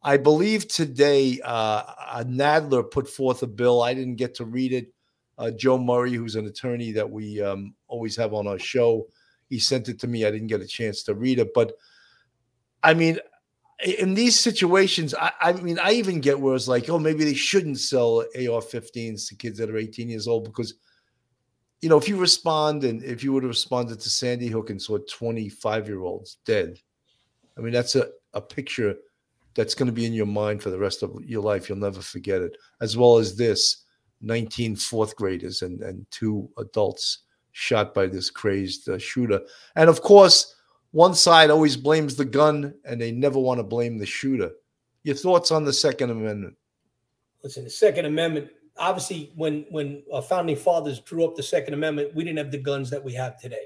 [0.02, 3.82] I believe today uh, Nadler put forth a bill.
[3.82, 4.94] I didn't get to read it.
[5.38, 9.08] Uh, Joe Murray, who's an attorney that we um, always have on our show,
[9.50, 10.26] he sent it to me.
[10.26, 11.74] I didn't get a chance to read it, but
[12.84, 13.20] I mean,
[13.98, 17.34] in these situations, I, I mean, I even get where it's like, oh, maybe they
[17.34, 20.76] shouldn't sell AR-15s to kids that are 18 years old because,
[21.82, 24.82] you know, if you respond and if you would have responded to Sandy Hook and
[24.82, 26.78] saw 25 year olds dead,
[27.58, 28.96] I mean, that's a, a picture
[29.60, 31.68] that's going to be in your mind for the rest of your life.
[31.68, 32.56] You'll never forget it.
[32.80, 33.84] As well as this
[34.22, 39.42] 19 fourth graders and, and two adults shot by this crazed uh, shooter.
[39.76, 40.56] And of course,
[40.92, 44.52] one side always blames the gun and they never want to blame the shooter.
[45.04, 46.56] Your thoughts on the Second Amendment?
[47.44, 52.16] Listen, the Second Amendment, obviously, when when our founding fathers drew up the Second Amendment,
[52.16, 53.66] we didn't have the guns that we have today.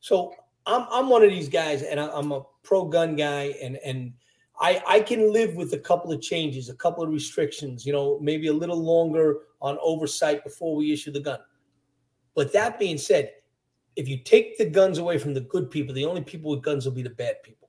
[0.00, 0.34] So
[0.64, 4.14] I'm I'm one of these guys, and I, I'm a pro gun guy, and and
[4.60, 7.84] I I can live with a couple of changes, a couple of restrictions.
[7.84, 11.38] You know, maybe a little longer on oversight before we issue the gun.
[12.34, 13.32] But that being said,
[13.96, 16.84] if you take the guns away from the good people, the only people with guns
[16.84, 17.68] will be the bad people.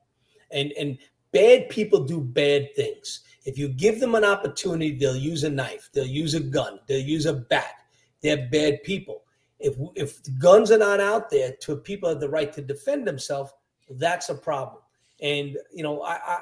[0.51, 0.97] And and
[1.31, 3.21] bad people do bad things.
[3.45, 6.99] If you give them an opportunity, they'll use a knife, they'll use a gun, they'll
[6.99, 7.73] use a bat.
[8.21, 9.23] They're bad people.
[9.59, 13.51] If if guns are not out there to people have the right to defend themselves,
[13.89, 14.81] that's a problem.
[15.21, 16.39] And you know, I, I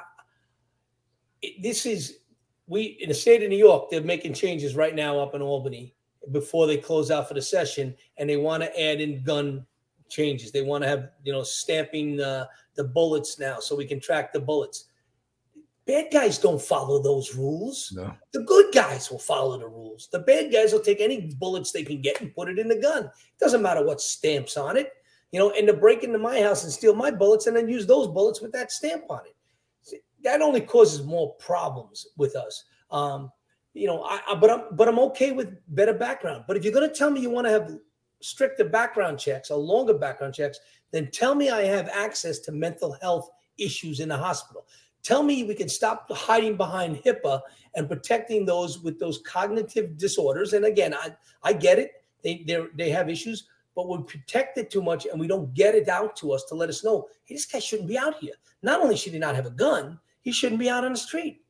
[1.62, 2.18] this is
[2.66, 5.94] we in the state of New York, they're making changes right now up in Albany
[6.32, 9.66] before they close out for the session, and they want to add in gun
[10.08, 10.52] changes.
[10.52, 14.32] They want to have you know stamping the the bullets now, so we can track
[14.32, 14.86] the bullets.
[15.86, 17.92] Bad guys don't follow those rules.
[17.94, 18.14] No.
[18.32, 20.08] The good guys will follow the rules.
[20.10, 22.80] The bad guys will take any bullets they can get and put it in the
[22.80, 23.04] gun.
[23.04, 24.92] It doesn't matter what stamps on it,
[25.30, 25.50] you know.
[25.50, 28.40] And to break into my house and steal my bullets and then use those bullets
[28.40, 29.36] with that stamp on it.
[30.24, 32.64] That only causes more problems with us.
[32.90, 33.30] Um,
[33.74, 36.44] you know, I, I, but I'm but I'm okay with better background.
[36.46, 37.76] But if you're going to tell me you want to have
[38.20, 40.58] stricter background checks or longer background checks,
[40.92, 44.66] then tell me I have access to mental health issues in the hospital.
[45.02, 47.42] Tell me we can stop hiding behind HIPAA
[47.74, 50.54] and protecting those with those cognitive disorders.
[50.54, 51.90] And again, I, I get it.
[52.22, 55.74] They they they have issues, but we protect it too much and we don't get
[55.74, 58.34] it out to us to let us know, hey, this guy shouldn't be out here.
[58.62, 61.42] Not only should he not have a gun, he shouldn't be out on the street.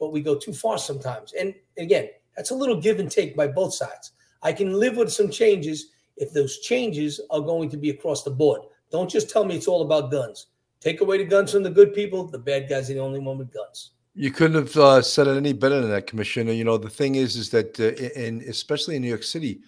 [0.00, 1.32] But we go too far sometimes.
[1.38, 4.12] And again, that's a little give and take by both sides.
[4.42, 8.30] I can live with some changes if those changes are going to be across the
[8.30, 8.62] board.
[8.90, 10.48] Don't just tell me it's all about guns.
[10.80, 12.26] Take away the guns from the good people.
[12.26, 13.92] The bad guys are the only one with guns.
[14.14, 16.52] You couldn't have uh, said it any better than that, Commissioner.
[16.52, 19.60] You know, the thing is, is that uh, in especially in New York City,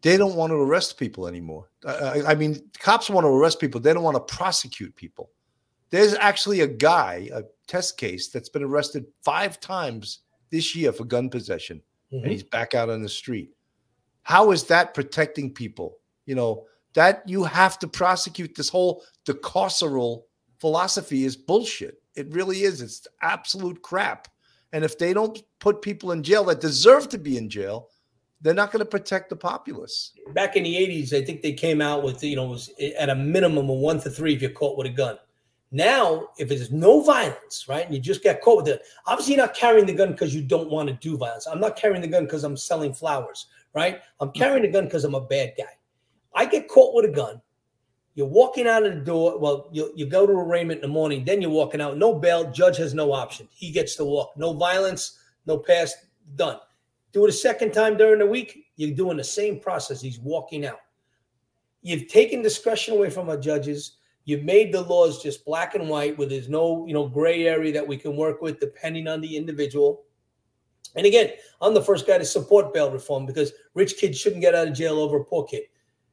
[0.00, 1.68] they don't want to arrest people anymore.
[1.86, 3.80] I, I mean, cops want to arrest people.
[3.80, 5.30] They don't want to prosecute people.
[5.90, 11.04] There's actually a guy, a test case, that's been arrested five times this year for
[11.04, 11.82] gun possession,
[12.12, 12.22] Mhm.
[12.22, 13.50] and he's back out on the street.
[14.22, 15.98] How is that protecting people?
[16.26, 20.24] You know, that you have to prosecute this whole decarceral
[20.58, 22.02] philosophy is bullshit.
[22.14, 22.80] It really is.
[22.82, 24.28] It's absolute crap.
[24.72, 27.88] And if they don't put people in jail that deserve to be in jail,
[28.40, 30.12] they're not going to protect the populace.
[30.34, 33.08] Back in the 80s, I think they came out with, you know, it was at
[33.08, 35.18] a minimum of one to three if you're caught with a gun.
[35.74, 39.44] Now, if there's no violence, right, and you just get caught with it, obviously you're
[39.44, 41.46] not carrying the gun because you don't want to do violence.
[41.46, 44.00] I'm not carrying the gun because I'm selling flowers, right?
[44.20, 44.38] I'm mm-hmm.
[44.38, 45.72] carrying the gun because I'm a bad guy.
[46.34, 47.40] I get caught with a gun.
[48.14, 49.38] You're walking out of the door.
[49.38, 51.96] Well, you, you go to arraignment in the morning, then you're walking out.
[51.96, 52.50] No bail.
[52.50, 53.48] Judge has no option.
[53.50, 54.32] He gets to walk.
[54.36, 55.96] No violence, no past,
[56.36, 56.58] done.
[57.12, 60.02] Do it a second time during the week, you're doing the same process.
[60.02, 60.80] He's walking out.
[61.80, 63.96] You've taken discretion away from our judges.
[64.24, 67.72] You've made the laws just black and white, where there's no, you know, gray area
[67.72, 70.04] that we can work with depending on the individual.
[70.94, 74.54] And again, I'm the first guy to support bail reform because rich kids shouldn't get
[74.54, 75.62] out of jail over a poor kid.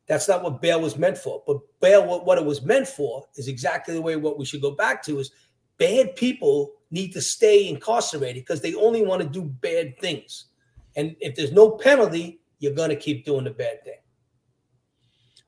[0.08, 1.44] That's not what bail was meant for.
[1.46, 4.62] But bail, what, what it was meant for, is exactly the way what we should
[4.62, 5.32] go back to is
[5.78, 10.46] bad people need to stay incarcerated because they only want to do bad things.
[10.96, 14.00] And if there's no penalty, you're going to keep doing the bad thing.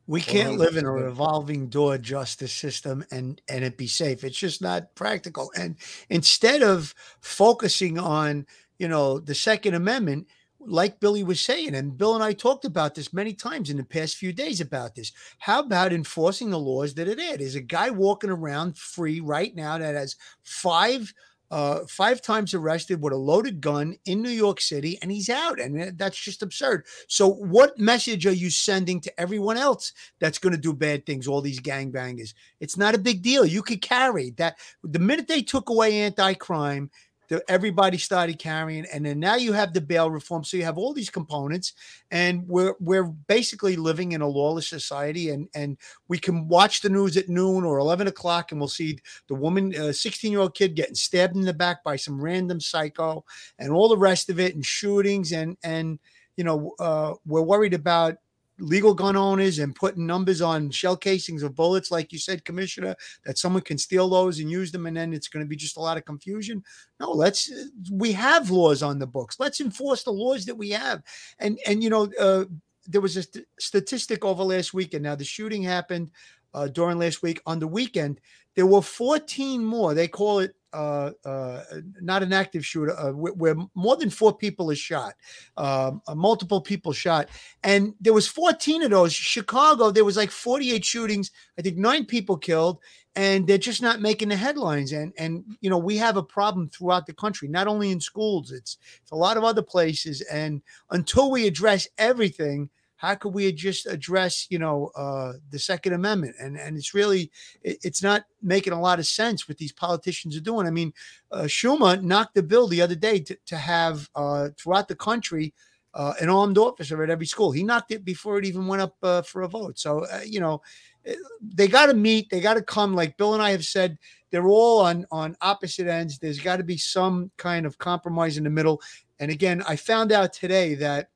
[0.07, 4.23] We can't live in a revolving door justice system and and it be safe.
[4.23, 5.51] It's just not practical.
[5.55, 5.75] And
[6.09, 8.45] instead of focusing on,
[8.77, 10.27] you know, the Second Amendment,
[10.59, 13.83] like Billy was saying, and Bill and I talked about this many times in the
[13.83, 15.11] past few days about this.
[15.39, 17.37] How about enforcing the laws that it is?
[17.37, 21.13] There's a guy walking around free right now that has five
[21.51, 25.59] uh, five times arrested with a loaded gun in New York City, and he's out,
[25.59, 26.85] and that's just absurd.
[27.07, 31.27] So, what message are you sending to everyone else that's going to do bad things?
[31.27, 33.45] All these gangbangers, it's not a big deal.
[33.45, 34.57] You could carry that.
[34.83, 37.10] The minute they took away anti-crime, the,
[37.47, 40.43] everybody started carrying, and then now you have the bail reform.
[40.43, 41.73] So you have all these components,
[42.09, 45.77] and we're we're basically living in a lawless society, and and
[46.07, 49.73] we can watch the news at noon or eleven o'clock, and we'll see the woman,
[49.75, 53.23] a sixteen-year-old kid, getting stabbed in the back by some random psycho,
[53.59, 55.99] and all the rest of it, and shootings, and and
[56.37, 58.15] you know uh, we're worried about
[58.61, 62.95] legal gun owners and putting numbers on shell casings of bullets, like you said, Commissioner,
[63.25, 65.77] that someone can steal those and use them, and then it's going to be just
[65.77, 66.63] a lot of confusion.
[66.99, 67.51] No, let's.
[67.91, 69.39] We have laws on the books.
[69.39, 71.01] Let's enforce the laws that we have.
[71.39, 72.45] And and you know, uh,
[72.87, 75.03] there was a st- statistic over last weekend.
[75.03, 76.11] Now the shooting happened
[76.53, 77.41] uh, during last week.
[77.45, 78.21] On the weekend,
[78.55, 79.93] there were 14 more.
[79.93, 81.63] They call it uh, uh,
[82.01, 85.13] not an active shooter, uh, where, more than four people are shot,
[85.57, 87.29] um, uh, multiple people shot,
[87.63, 89.13] and there was 14 of those.
[89.13, 91.31] Chicago, there was like 48 shootings.
[91.57, 92.79] I think nine people killed,
[93.15, 94.91] and they're just not making the headlines.
[94.91, 98.51] And and you know we have a problem throughout the country, not only in schools.
[98.51, 100.21] It's it's a lot of other places.
[100.21, 102.69] And until we address everything
[103.01, 106.35] how could we just address you know uh, the second amendment?
[106.39, 107.31] And and it's really
[107.63, 110.67] it, it's not making a lot of sense what these politicians are doing.
[110.67, 110.93] I mean
[111.31, 115.51] uh, schumer knocked the bill the other day to, to have uh, throughout the country
[115.95, 117.51] uh, an armed officer at every school.
[117.51, 119.79] He knocked it before it even went up uh, for a vote.
[119.79, 120.61] So uh, you know
[121.07, 122.93] eh, they got to meet they got to come.
[122.93, 123.97] Like bill and i have said
[124.29, 126.19] they're all on on opposite ends.
[126.19, 128.79] There's got to be some kind of compromise in the middle.
[129.19, 131.10] And again i found out today that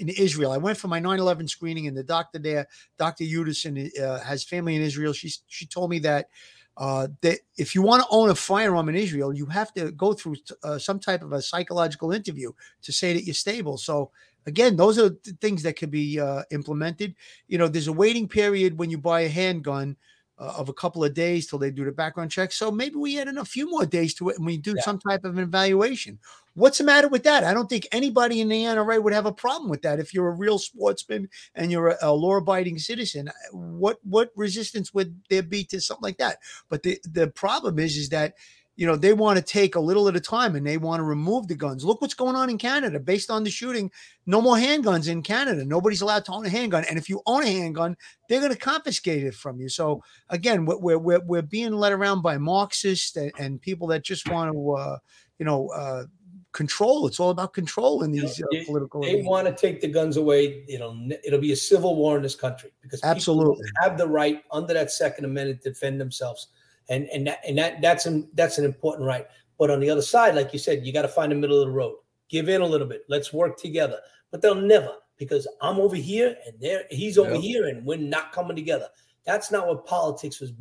[0.00, 0.52] in Israel.
[0.52, 2.66] I went for my 9/11 screening, and the doctor there,
[2.98, 3.24] Dr.
[3.24, 5.12] Udison, uh, has family in Israel.
[5.12, 6.28] She she told me that
[6.76, 10.14] uh, that if you want to own a firearm in Israel, you have to go
[10.14, 12.50] through uh, some type of a psychological interview
[12.82, 13.76] to say that you're stable.
[13.76, 14.10] So
[14.46, 17.14] again, those are the things that could be uh, implemented.
[17.48, 19.96] You know, there's a waiting period when you buy a handgun.
[20.40, 22.50] Uh, of a couple of days till they do the background check.
[22.50, 24.82] So maybe we add in a few more days to it and we do Yeah.
[24.82, 26.18] some type of an evaluation.
[26.54, 27.44] What's the matter with that?
[27.44, 30.00] I don't think anybody in the NRA would have a problem with that.
[30.00, 35.20] If you're a real sportsman and you're a, a law-abiding citizen, what what resistance would
[35.28, 36.38] there be to something like that?
[36.70, 38.32] But the the problem is is that
[38.80, 41.04] you know they want to take a little at a time and they want to
[41.04, 41.84] remove the guns.
[41.84, 43.90] Look what's going on in Canada based on the shooting.
[44.24, 45.66] No more handguns in Canada.
[45.66, 47.94] Nobody's allowed to own a handgun, and if you own a handgun,
[48.26, 49.68] they're going to confiscate it from you.
[49.68, 54.02] So again, we're we're we're, we're being led around by Marxists and, and people that
[54.02, 54.96] just want to uh,
[55.38, 55.68] you know.
[55.68, 56.04] Uh,
[56.52, 57.06] Control.
[57.06, 59.02] It's all about control in these uh, They- political.
[59.02, 59.26] They arenas.
[59.26, 60.64] want to take the guns away.
[60.66, 63.66] It'll it'll be a civil war in this country because people Absolutely.
[63.80, 66.48] have the right under that Second Amendment to defend themselves,
[66.90, 69.26] and and that and that that's an that's an important right.
[69.58, 71.66] But on the other side, like you said, you got to find the middle of
[71.66, 71.96] the road.
[72.28, 73.02] Give in a little bit.
[73.08, 73.98] Let's work together.
[74.30, 77.40] But they'll never because I'm over here and there he's over Yep.
[77.42, 78.88] here and we're not coming together.
[79.24, 80.52] That's not what politics was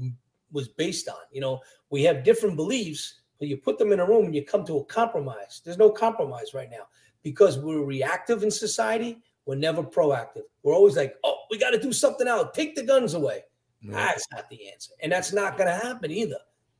[0.52, 1.16] was based on.
[1.32, 1.60] You know,
[1.90, 4.78] we have different beliefs, but you put them in a room and you come to
[4.80, 5.62] a compromise.
[5.64, 6.88] There's no compromise right now
[7.24, 9.22] because we're reactive in society.
[9.46, 10.44] We're never proactive.
[10.62, 12.50] We're always like, oh, we got to do something else.
[12.54, 13.44] Take the guns away.
[13.84, 14.92] That's not the answer.
[15.02, 16.38] And that's not going to happen either.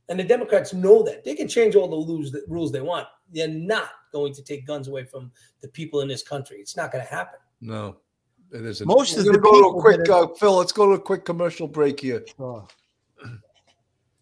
[0.08, 1.24] And the Democrats know that.
[1.24, 3.06] They can change all the rules, the rules they want.
[3.32, 5.30] They're not going to take guns away from
[5.60, 6.58] the people in this country.
[6.58, 7.38] It's not going to happen.
[7.60, 7.96] No,
[8.52, 8.86] it isn't.
[8.86, 10.56] Most We're of the go to people a quick uh, Phil.
[10.56, 12.24] Let's go to a quick commercial break here.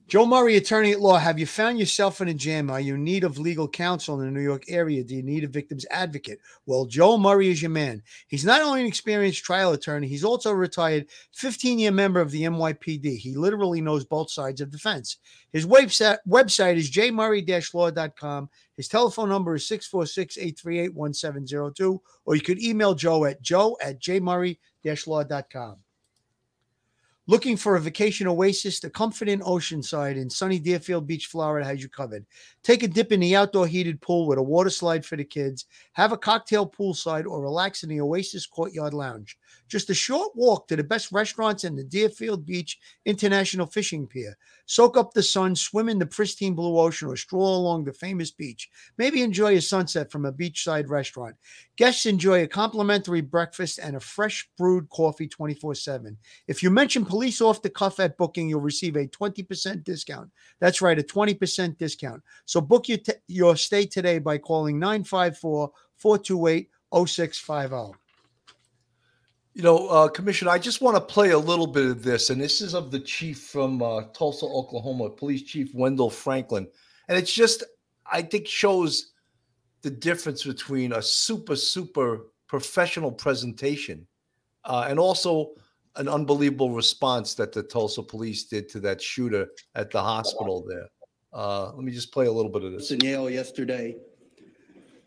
[0.08, 1.18] Joe Murray, attorney at law.
[1.18, 2.70] Have you found yourself in a jam?
[2.70, 5.04] Are you in need of legal counsel in the New York area?
[5.04, 6.40] Do you need a victim's advocate?
[6.64, 8.02] Well, Joe Murray is your man.
[8.26, 12.30] He's not only an experienced trial attorney, he's also a retired 15 year member of
[12.30, 13.18] the NYPD.
[13.18, 15.18] He literally knows both sides of the fence.
[15.52, 18.48] His website, website is jmurray law.com.
[18.78, 24.00] His telephone number is 646 838 1702, or you could email Joe at joe at
[24.00, 24.56] jmurray
[25.06, 25.76] law.com.
[27.30, 31.82] Looking for a vacation oasis, the Comfort Inn Oceanside in sunny Deerfield Beach, Florida has
[31.82, 32.24] you covered.
[32.62, 35.66] Take a dip in the outdoor heated pool with a water slide for the kids,
[35.92, 39.36] have a cocktail poolside, or relax in the Oasis Courtyard Lounge.
[39.68, 44.36] Just a short walk to the best restaurants in the Deerfield Beach International Fishing Pier.
[44.66, 48.30] Soak up the sun, swim in the pristine blue ocean, or stroll along the famous
[48.30, 48.68] beach.
[48.96, 51.36] Maybe enjoy a sunset from a beachside restaurant.
[51.76, 56.16] Guests enjoy a complimentary breakfast and a fresh brewed coffee 24 7.
[56.46, 60.30] If you mention police off the cuff at booking, you'll receive a 20% discount.
[60.60, 62.22] That's right, a 20% discount.
[62.44, 66.70] So book your, t- your stay today by calling 954 428
[67.06, 67.98] 0650.
[69.58, 72.40] You know, uh, Commissioner, I just want to play a little bit of this, and
[72.40, 76.68] this is of the chief from uh, Tulsa, Oklahoma, Police Chief Wendell Franklin,
[77.08, 77.64] and it's just,
[78.06, 79.14] I think, shows
[79.82, 84.06] the difference between a super, super professional presentation
[84.64, 85.54] uh, and also
[85.96, 90.86] an unbelievable response that the Tulsa police did to that shooter at the hospital there.
[91.32, 92.92] Uh, let me just play a little bit of this.
[92.92, 93.96] in Yale yesterday.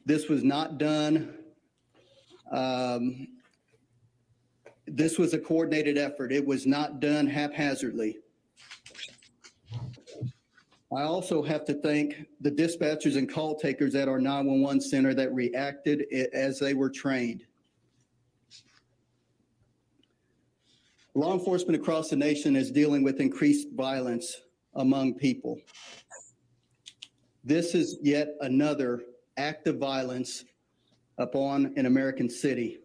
[0.06, 1.36] This was not done.
[2.52, 3.28] Um,
[4.94, 6.32] this was a coordinated effort.
[6.32, 8.18] It was not done haphazardly.
[10.94, 15.34] I also have to thank the dispatchers and call takers at our 911 center that
[15.34, 17.46] reacted as they were trained.
[21.14, 24.42] Law enforcement across the nation is dealing with increased violence
[24.76, 25.60] among people.
[27.44, 29.02] This is yet another
[29.38, 30.44] act of violence
[31.18, 32.81] upon an American city.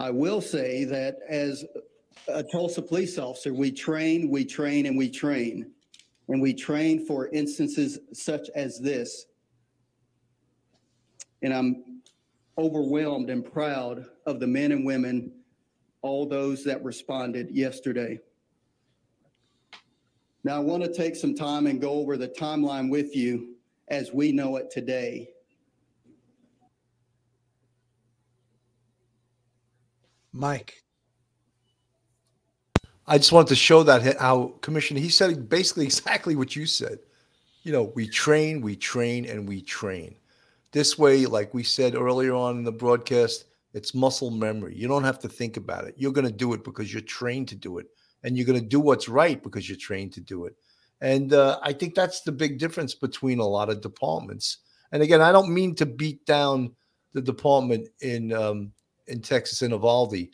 [0.00, 1.66] I will say that as
[2.26, 5.72] a Tulsa police officer, we train, we train, and we train.
[6.28, 9.26] And we train for instances such as this.
[11.42, 12.00] And I'm
[12.56, 15.32] overwhelmed and proud of the men and women,
[16.00, 18.20] all those that responded yesterday.
[20.44, 23.56] Now, I want to take some time and go over the timeline with you
[23.88, 25.28] as we know it today.
[30.32, 30.82] Mike.
[33.06, 36.98] I just wanted to show that how Commissioner he said basically exactly what you said.
[37.62, 40.14] You know, we train, we train, and we train.
[40.72, 44.74] This way, like we said earlier on in the broadcast, it's muscle memory.
[44.76, 45.94] You don't have to think about it.
[45.98, 47.86] You're going to do it because you're trained to do it,
[48.22, 50.54] and you're going to do what's right because you're trained to do it.
[51.00, 54.58] And uh, I think that's the big difference between a lot of departments.
[54.92, 56.72] And again, I don't mean to beat down
[57.12, 58.72] the department in um,
[59.10, 60.28] in Texas in Uvalde,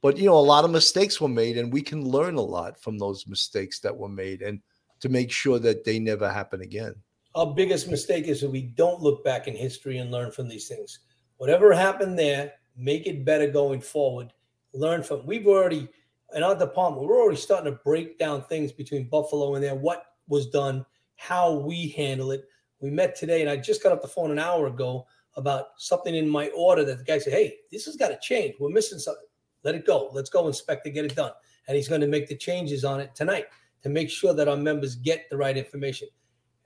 [0.00, 2.80] but you know, a lot of mistakes were made, and we can learn a lot
[2.80, 4.60] from those mistakes that were made, and
[5.00, 6.94] to make sure that they never happen again.
[7.34, 10.68] Our biggest mistake is that we don't look back in history and learn from these
[10.68, 10.98] things.
[11.38, 14.32] Whatever happened there, make it better going forward.
[14.74, 15.26] Learn from.
[15.26, 15.88] We've already
[16.34, 19.74] in our department, we're already starting to break down things between Buffalo and there.
[19.74, 20.84] What was done,
[21.16, 22.44] how we handle it.
[22.80, 25.06] We met today, and I just got off the phone an hour ago
[25.36, 28.54] about something in my order that the guy said, Hey, this has got to change.
[28.60, 29.26] We're missing something.
[29.64, 30.10] Let it go.
[30.12, 31.32] Let's go, inspector, get it done.
[31.68, 33.46] And he's going to make the changes on it tonight
[33.82, 36.08] to make sure that our members get the right information.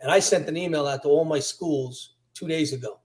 [0.00, 3.00] And I sent an email out to all my schools two days ago.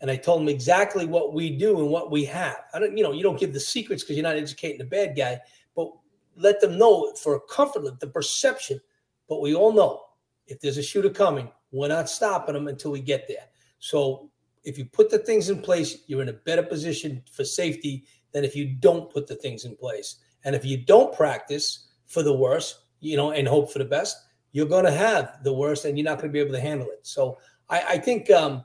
[0.00, 2.58] And I told them exactly what we do and what we have.
[2.72, 5.16] I don't, you know, you don't give the secrets because you're not educating the bad
[5.16, 5.40] guy,
[5.74, 5.90] but
[6.36, 8.80] let them know for a comfort, the perception
[9.28, 10.02] but we all know
[10.46, 13.46] if there's a shooter coming, we're not stopping them until we get there.
[13.78, 14.30] So
[14.64, 18.44] if you put the things in place, you're in a better position for safety than
[18.44, 20.16] if you don't put the things in place.
[20.44, 24.16] And if you don't practice for the worst, you know, and hope for the best,
[24.52, 26.88] you're going to have the worst and you're not going to be able to handle
[26.88, 27.00] it.
[27.02, 27.38] So
[27.68, 28.64] I, I think, um,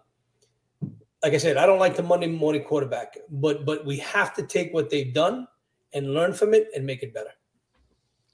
[1.23, 4.43] like I said, I don't like the Monday morning quarterback, but but we have to
[4.43, 5.47] take what they've done
[5.93, 7.31] and learn from it and make it better.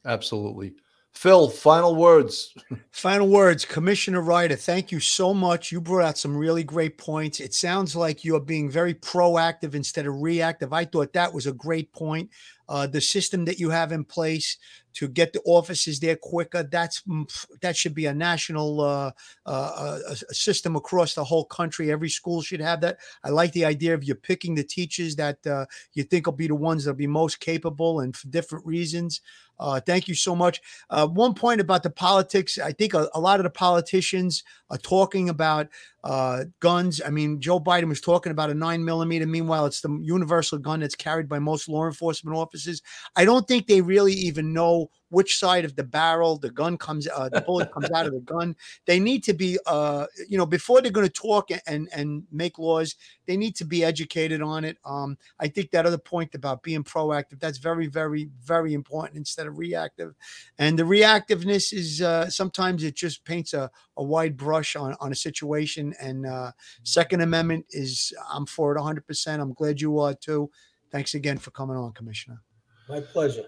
[0.05, 0.73] Absolutely.
[1.15, 2.53] Phil, final words.
[2.91, 3.63] Final words.
[3.63, 5.71] Commissioner Ryder, thank you so much.
[5.71, 7.39] You brought out some really great points.
[7.39, 10.73] It sounds like you're being very proactive instead of reactive.
[10.73, 12.29] I thought that was a great point.
[12.67, 14.57] Uh, the system that you have in place
[14.95, 16.63] to get the offices there quicker.
[16.63, 17.25] That's mm,
[17.61, 19.11] that should be a national uh,
[19.45, 21.91] uh, a, a system across the whole country.
[21.91, 22.97] Every school should have that.
[23.23, 26.47] I like the idea of you picking the teachers that uh, you think will be
[26.47, 29.21] the ones that'll be most capable and for different reasons.
[29.59, 30.61] Uh, thank you so much.
[30.89, 32.59] Uh, one point about the politics.
[32.59, 35.69] I think a, a lot of the politicians are talking about
[36.03, 37.01] uh, guns.
[37.05, 39.25] I mean, Joe Biden was talking about a nine millimeter.
[39.25, 42.81] Meanwhile, it's the universal gun that's carried by most law enforcement officers.
[43.15, 47.07] I don't think they really even know which side of the barrel the gun comes,
[47.07, 48.55] uh, the bullet comes out of the gun.
[48.85, 52.59] They need to be, uh, you know, before they're going to talk and and make
[52.59, 54.77] laws, they need to be educated on it.
[54.85, 59.47] Um, I think that other point about being proactive that's very, very, very important instead
[59.47, 60.15] of reactive.
[60.57, 65.11] And the reactiveness is uh, sometimes it just paints a, a wide brush on on
[65.11, 65.93] a situation.
[66.01, 66.51] And uh,
[66.83, 69.05] Second Amendment is I'm for it 100.
[69.07, 70.49] percent I'm glad you are too.
[70.91, 72.41] Thanks again for coming on, Commissioner.
[72.87, 73.47] My pleasure.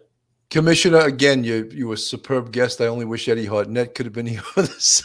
[0.50, 2.80] Commissioner, again, you you were a superb guest.
[2.80, 5.04] I only wish Eddie Hartnett could have been here with us.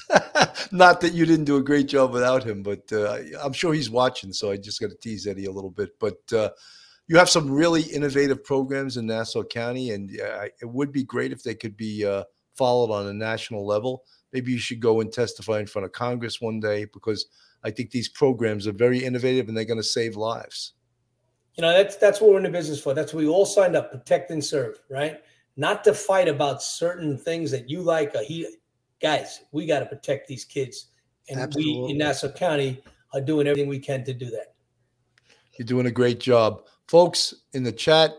[0.73, 3.91] Not that you didn't do a great job without him, but uh, I'm sure he's
[3.91, 4.33] watching.
[4.33, 5.99] So I just got to tease Eddie a little bit.
[5.99, 6.51] But uh,
[7.09, 11.33] you have some really innovative programs in Nassau County, and uh, it would be great
[11.33, 12.23] if they could be uh,
[12.55, 14.05] followed on a national level.
[14.33, 17.27] Maybe you should go and testify in front of Congress one day because
[17.65, 20.75] I think these programs are very innovative and they're going to save lives.
[21.55, 22.95] You know, that's that's what we're in the business for.
[22.95, 25.21] That's what we all signed up, protect and serve, right?
[25.57, 28.47] Not to fight about certain things that you like or he
[29.01, 30.87] guys we got to protect these kids
[31.29, 31.83] and Absolutely.
[31.83, 32.83] we in nassau county
[33.13, 34.55] are doing everything we can to do that.
[35.59, 36.63] You're doing a great job.
[36.89, 38.13] Folks in the chat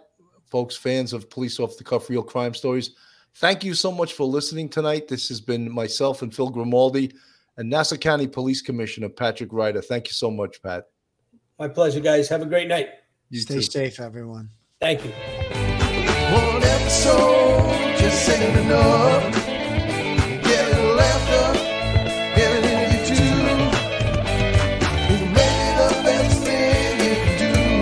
[0.47, 2.91] folks fans of police off the cuff real crime stories
[3.36, 5.07] thank you so much for listening tonight.
[5.07, 7.11] This has been myself and phil grimaldi
[7.57, 9.81] and nassau county police commissioner patrick ryder.
[9.81, 10.86] Thank you so much pat.
[11.59, 12.29] My pleasure guys.
[12.29, 12.89] Have a great night.
[13.29, 13.61] You stay too.
[13.61, 14.49] safe everyone.
[14.79, 15.42] Thank you
[16.93, 19.42] episode just ain't enough.